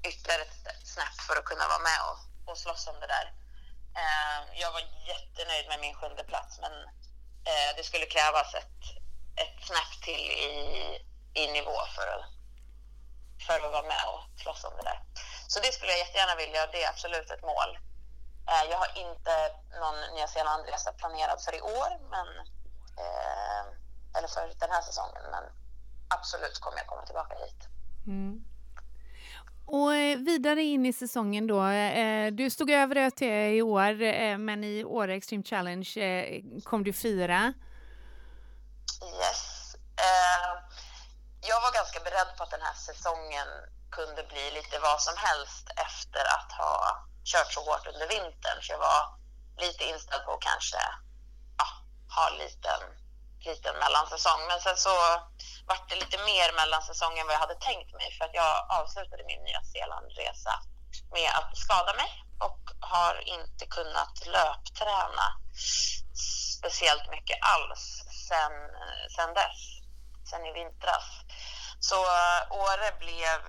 [0.04, 3.34] ytterligare ett snäpp för att kunna vara med och, och slåss om det där.
[4.02, 6.74] Eh, jag var jättenöjd med min sjunde plats men
[7.52, 8.80] eh, det skulle krävas ett,
[9.42, 10.58] ett snäpp till i,
[11.34, 12.26] i nivå för att,
[13.48, 15.00] för att vara med och slåss om det där.
[15.48, 17.78] Så det skulle jag jättegärna vilja och det är absolut ett mål.
[18.52, 19.34] Eh, jag har inte
[19.80, 22.28] någon Nya Zeeland-resa planerad för i år, men,
[23.04, 23.64] eh,
[24.18, 25.44] eller för den här säsongen, men
[26.08, 27.68] absolut kommer jag komma tillbaka hit.
[28.08, 28.46] Mm.
[29.66, 31.62] Och eh, vidare in i säsongen då.
[32.32, 35.90] Du stod över ÖT i år, men i Åre Extreme Challenge
[36.64, 37.54] kom du fyra.
[39.20, 39.76] Yes.
[41.42, 43.48] Jag var ganska beredd på att den här säsongen
[43.92, 48.60] kunde bli lite vad som helst efter att ha kört så hårt under vintern.
[48.62, 49.02] Så jag var
[49.66, 50.82] lite inställd på att kanske
[51.62, 51.68] ja,
[52.16, 52.82] ha en liten,
[53.50, 54.42] liten mellansäsong.
[54.48, 54.96] Men sen så
[55.70, 59.24] vart det lite mer mellansäsong än vad jag hade tänkt mig för att jag avslutade
[59.32, 60.54] min Nya Zeeland-resa
[61.12, 62.12] med att skada mig
[62.48, 65.28] och har inte kunnat löpträna
[66.58, 67.84] speciellt mycket alls
[68.30, 68.54] sen,
[69.16, 69.62] sen dess,
[70.30, 71.06] sen i vintras.
[71.80, 73.42] Så eh, Åre blev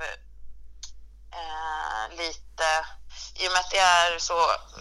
[1.40, 2.68] eh, lite,
[3.34, 4.38] i och med att det är så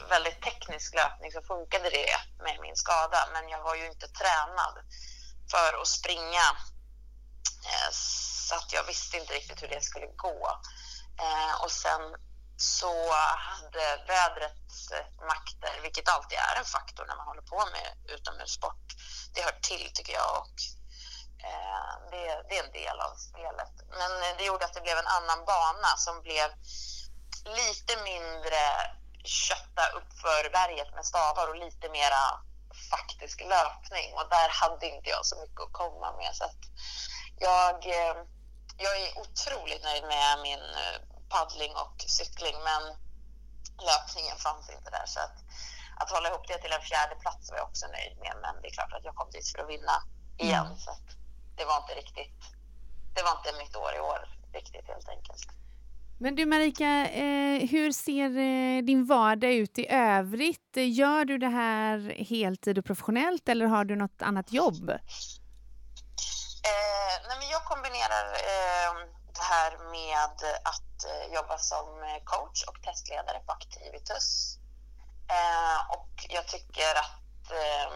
[0.10, 4.76] väldigt teknisk löpning så funkade det med min skada men jag var ju inte tränad
[5.52, 6.46] för att springa
[7.66, 10.62] eh, så att jag visste inte riktigt hur det skulle gå.
[11.20, 12.16] Eh, och sen
[12.58, 13.14] så
[13.48, 14.92] hade vädrets
[15.28, 18.86] makter, vilket alltid är en faktor när man håller på med utomhussport,
[19.34, 20.58] det hör till tycker jag och
[21.48, 23.74] eh, det, det är en del av spelet.
[24.00, 26.50] Men det gjorde att det blev en annan bana som blev
[27.46, 28.62] lite mindre
[29.24, 32.24] kötta uppför berget med stavar och lite mera
[32.92, 36.36] faktisk löpning och där hade inte jag så mycket att komma med.
[36.36, 36.46] Så
[37.40, 38.16] jag, eh,
[38.78, 40.98] jag är otroligt nöjd med min eh,
[41.30, 42.84] paddling och cykling men
[43.90, 45.06] löpningen fanns inte där.
[45.06, 45.38] Så att,
[46.02, 48.68] att hålla ihop det till en fjärde plats var jag också nöjd med men det
[48.68, 50.04] är klart att jag kom dit för att vinna
[50.38, 50.66] igen.
[50.66, 50.78] Mm.
[50.78, 50.92] Så
[51.58, 52.42] det var inte riktigt,
[53.16, 54.20] det var inte mitt år i år
[54.54, 55.46] riktigt helt enkelt.
[56.22, 60.72] Men du Marika, eh, hur ser eh, din vardag ut i övrigt?
[60.76, 61.98] Gör du det här
[62.30, 64.90] heltid och professionellt eller har du något annat jobb?
[66.74, 68.92] Eh, nej men jag kombinerar eh,
[69.38, 70.32] det här med
[70.72, 74.58] att eh, jobba som eh, coach och testledare på Activitus.
[75.38, 77.88] Eh, och jag tycker att eh,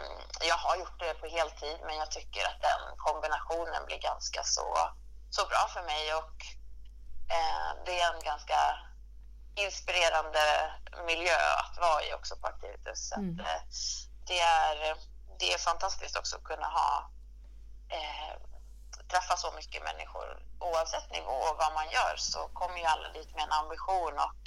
[0.49, 4.67] jag har gjort det på heltid men jag tycker att den kombinationen blir ganska så,
[5.29, 6.62] så bra för mig och
[7.85, 8.59] det är en ganska
[9.55, 10.71] inspirerande
[11.05, 13.09] miljö att vara i också på Activitus.
[13.09, 13.39] Så Mm.
[13.39, 13.61] eh,
[14.27, 14.95] det, är,
[15.39, 17.09] det är fantastiskt också att kunna ha
[17.89, 18.37] eh,
[19.11, 20.45] träffa så mycket människor.
[20.59, 24.43] Oavsett nivå och vad man gör så kommer ju alla dit med en ambition och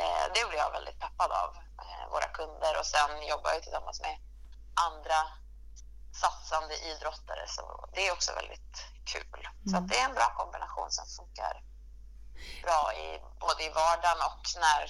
[0.00, 2.78] eh, det blir jag väldigt peppad av, eh, våra kunder.
[2.78, 4.16] Och sen jobbar jag tillsammans med
[4.88, 5.18] andra
[6.22, 9.48] satsande idrottare så det är också väldigt kul.
[9.64, 9.84] Så Mm.
[9.84, 11.62] att det är en bra kombination som funkar
[12.62, 13.06] bra i,
[13.44, 14.84] både i vardagen och när,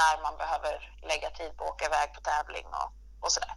[0.00, 0.74] när man behöver
[1.10, 2.90] lägga tid på att åka iväg på tävling och
[3.22, 3.54] och sådär.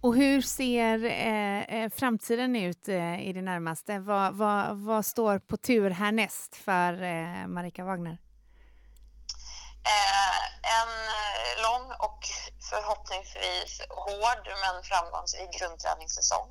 [0.00, 3.98] Och hur ser eh, eh, framtiden ut eh, i det närmaste?
[3.98, 8.18] Vad, vad, vad, står på tur härnäst för eh, Marika Wagner?
[9.94, 10.38] Eh,
[10.78, 12.20] en eh, lång och
[12.70, 16.48] förhoppningsvis hård men framgångsrik grundträningssäsong.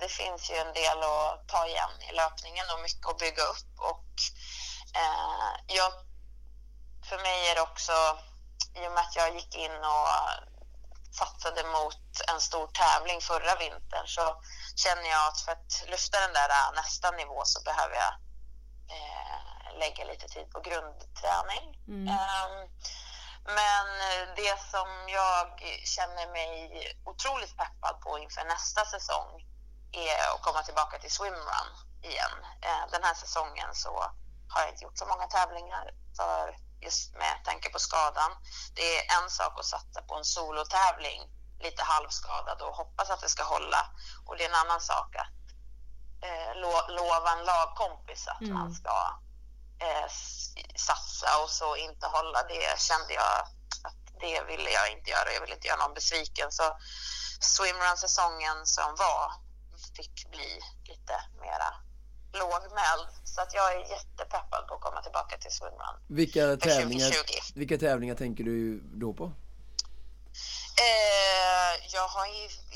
[0.00, 3.72] det finns ju en del att ta igen i löpningen och mycket att bygga upp.
[3.92, 4.08] Och,
[5.66, 5.92] jag,
[7.08, 7.92] för mig är det också,
[8.74, 10.08] i och med att jag gick in och
[11.14, 14.42] satsade mot en stor tävling förra vintern så
[14.76, 18.14] känner jag att för att lyfta den där äh, nästa nivå så behöver jag
[18.96, 21.64] eh, lägga lite tid på grundträning.
[21.88, 22.08] Mm.
[22.08, 22.54] Um,
[23.44, 23.86] men
[24.36, 25.48] det som jag
[25.84, 26.52] känner mig
[27.04, 29.30] otroligt peppad på inför nästa säsong
[29.92, 31.70] är att komma tillbaka till swimrun
[32.02, 32.36] igen.
[32.62, 34.10] Eh, den här säsongen så
[34.54, 38.30] har jag inte gjort så många tävlingar för just med tanke på skadan.
[38.74, 41.22] Det är en sak att satsa på en solotävling
[41.60, 43.82] lite halvskadad och hoppas att det ska hålla.
[44.26, 45.36] Och det är en annan sak att
[46.26, 48.54] eh, lo lova en lagkompis att mm.
[48.54, 49.18] man ska
[49.78, 50.08] eh,
[50.76, 52.42] satsa och så inte hålla.
[52.42, 53.40] Det kände jag
[53.88, 55.32] att det ville jag inte göra.
[55.32, 56.52] Jag ville inte göra någon besviken.
[56.52, 56.76] Så
[57.40, 59.32] swimrun-säsongen som var
[59.96, 61.83] fick bli lite mera
[62.34, 63.08] lågmäld.
[63.24, 65.96] Så att jag är jättepeppad på att komma tillbaka till swimrun.
[66.06, 67.10] Vilka tävlingar,
[67.54, 69.24] vilka tävlingar tänker du då på?
[70.86, 72.26] Eh, jag har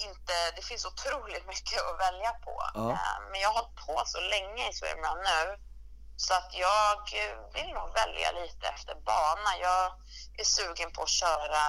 [0.08, 2.56] inte, det finns otroligt mycket att välja på.
[2.74, 2.90] Ja.
[2.90, 5.58] Eh, men jag har hållit på så länge i swimrun nu
[6.18, 6.96] så att jag
[7.54, 9.50] vill nog välja lite efter bana.
[9.60, 9.92] Jag
[10.40, 11.64] är sugen på att köra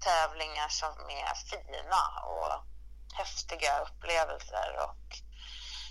[0.00, 2.52] tävlingar som är fina och
[3.14, 5.06] häftiga upplevelser och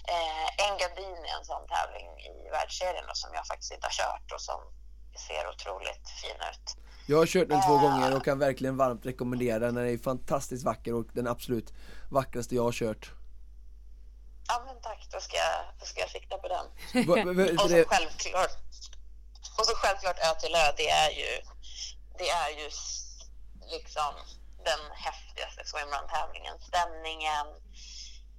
[0.07, 4.31] Eh, Engadin är en sån tävling i världsserien då, som jag faktiskt inte har kört
[4.31, 4.61] och som
[5.27, 6.77] ser otroligt fin ut.
[7.07, 9.75] Jag har kört den två uh, gånger och kan verkligen varmt rekommendera den.
[9.75, 11.73] Den är fantastiskt vacker och den absolut
[12.11, 13.11] vackraste jag har kört.
[14.47, 16.65] Ja men tack, då ska jag, då ska jag sikta på den.
[17.09, 18.51] och, så självklart,
[19.57, 21.41] och så självklart Ö till Ö, det är ju,
[22.17, 22.69] det är ju
[23.75, 24.13] liksom
[24.65, 26.55] den häftigaste swimrun-tävlingen.
[26.59, 27.47] Stämningen,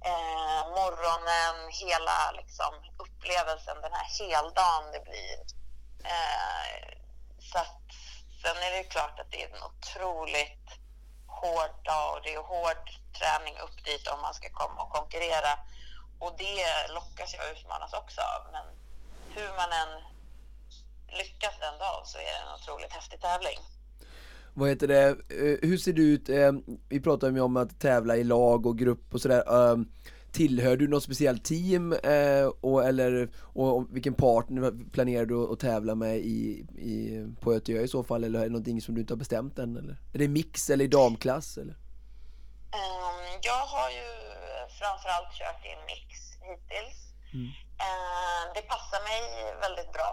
[0.09, 5.37] eh, morgonen, hela liksom, upplevelsen, den här heldagen det blir.
[6.13, 6.97] Eh,
[7.39, 7.87] så att,
[8.41, 10.69] sen är det ju klart att det är en otroligt
[11.27, 12.85] hård dag och det är hård
[13.19, 15.59] träning upp dit om man ska komma och konkurrera.
[16.19, 18.41] Och det lockas jag och utmanas också av.
[18.51, 18.65] Men
[19.35, 20.03] hur man än
[21.07, 23.59] lyckas den dagen så är det en otroligt häftig tävling.
[24.57, 26.51] Vad heter det, eh, hur ser det ut, eh,
[26.89, 29.85] vi pratar ju om att tävla i lag och grupp och sådär ehm,
[30.35, 35.95] Tillhör du något speciellt team eh, och, eller och vilken partner planerar du att tävla
[35.95, 39.13] med i, i, på Ötjö i så fall eller är det någonting som du inte
[39.13, 39.97] har bestämt än eller?
[40.13, 41.73] Är det mix eller i damklass eller?
[41.73, 44.07] Um, jag har ju
[44.79, 46.09] framförallt kört i mix
[46.47, 46.99] hittills.
[47.33, 47.45] Mm.
[47.85, 49.21] Uh, det passar mig
[49.65, 50.11] väldigt bra.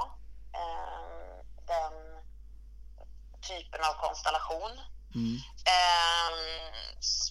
[0.61, 1.34] Uh,
[1.72, 2.22] den
[3.51, 4.72] typen av konstellation.
[5.14, 5.36] Mm.
[5.76, 6.40] Um,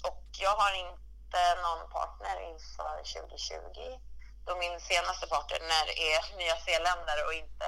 [0.10, 4.12] och jag har inte någon partner inför 2020
[4.46, 7.66] då min senaste partner är nya zeeländare och inte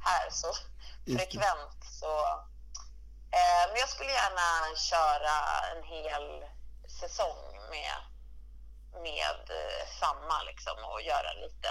[0.00, 0.52] här så
[1.16, 1.84] frekvent.
[2.00, 2.12] Så,
[3.38, 5.34] eh, men jag skulle gärna köra
[5.72, 6.44] en hel
[7.00, 7.96] säsong med,
[9.02, 11.70] med eh, samma liksom, och göra lite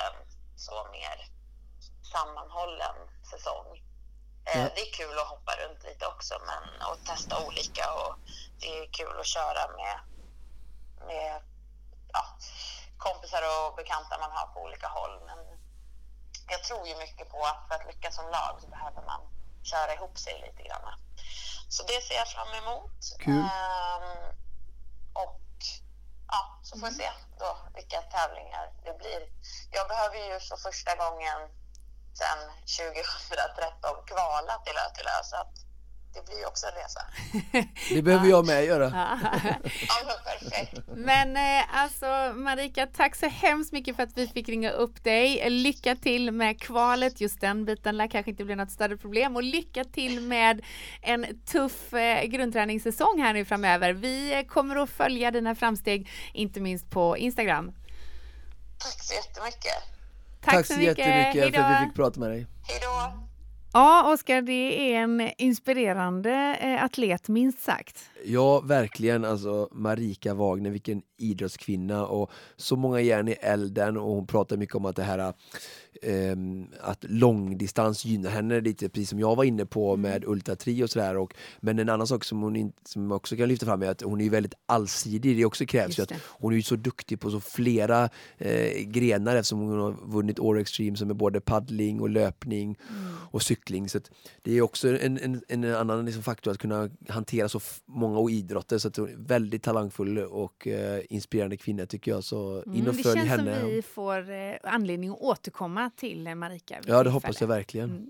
[0.56, 1.18] så mer
[2.12, 2.96] sammanhållen
[3.32, 3.89] säsong.
[4.54, 8.16] Eh, det är kul att hoppa runt lite också men, och testa olika och
[8.60, 10.00] det är kul att köra med,
[11.08, 11.42] med
[12.14, 12.24] ja,
[12.98, 15.22] kompisar och bekanta man har på olika håll.
[15.26, 15.40] Men
[16.48, 19.22] jag tror ju mycket på att för att lyckas som lag så behöver man
[19.64, 20.94] köra ihop sig lite grann.
[21.70, 23.00] Så det ser jag fram emot.
[23.20, 23.34] Kul.
[23.34, 24.20] Um,
[25.14, 25.42] och
[26.28, 29.22] ja, så får vi se då vilka tävlingar det blir.
[29.72, 31.40] Jag behöver ju för första gången
[32.20, 35.54] sedan 2013 kvala till Ötilö så att
[36.14, 37.02] det blir också en resa.
[37.96, 39.18] Det behöver jag med göra.
[39.88, 40.80] ja, perfekt.
[40.88, 45.50] Men eh, alltså Marika, tack så hemskt mycket för att vi fick ringa upp dig.
[45.50, 49.44] Lycka till med kvalet, just den biten lär kanske inte bli något större problem och
[49.44, 50.66] lycka till med
[51.02, 53.94] en tuff eh, grundträningssäsong här nu framöver.
[53.94, 57.72] Vi kommer att följa dina framsteg, inte minst på Instagram.
[58.78, 59.99] Tack så jättemycket.
[60.42, 61.52] Tack, Tack så, så jättemycket Hejdå.
[61.58, 62.48] för att vi fick prata med dig.
[62.68, 63.26] Hej då.
[63.74, 68.10] Ja, Oskar, det är en inspirerande eh, atlet minst sagt.
[68.26, 69.26] Ja, verkligen.
[69.26, 74.76] Alltså Marika Wagner, vilken idrottskvinna och så många järn i elden och hon pratar mycket
[74.76, 75.34] om att det här
[76.82, 80.02] att långdistans gynnar henne lite, precis som jag var inne på mm.
[80.02, 81.28] med Ultra Tri och sådär.
[81.60, 84.22] Men en annan sak som hon in, som också kan lyfta fram är att hon
[84.22, 85.38] är väldigt allsidig.
[85.38, 89.36] Det också krävs ju att hon är ju så duktig på så flera eh, grenar
[89.36, 93.14] eftersom hon har vunnit Åre Extreme som är både paddling och löpning mm.
[93.32, 93.90] och cykling.
[93.90, 94.00] Så
[94.42, 98.78] det är också en, en, en annan liksom faktor att kunna hantera så många idrotter.
[98.78, 102.24] Så att hon är väldigt talangfull och eh, inspirerande kvinna tycker jag.
[102.24, 103.44] Så in och följ henne.
[103.44, 106.80] Det känns som vi får eh, anledning att återkomma till Marika.
[106.86, 107.90] Ja, det hoppas jag verkligen.
[107.90, 108.08] Mm.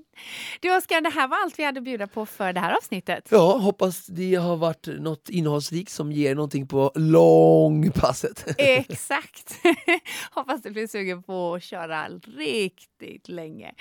[0.59, 3.27] Du Oskar, det här var allt vi hade att bjuda på för det här avsnittet.
[3.31, 8.45] Ja, hoppas det har varit något innehållsrikt som ger någonting på långpasset.
[8.57, 9.53] Exakt!
[10.31, 12.07] hoppas du blir sugen på att köra
[12.37, 13.73] riktigt länge.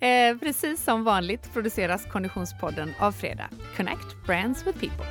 [0.00, 3.48] Eh, precis som vanligt produceras Konditionspodden av Fredag.
[3.76, 5.06] Connect Brands with People.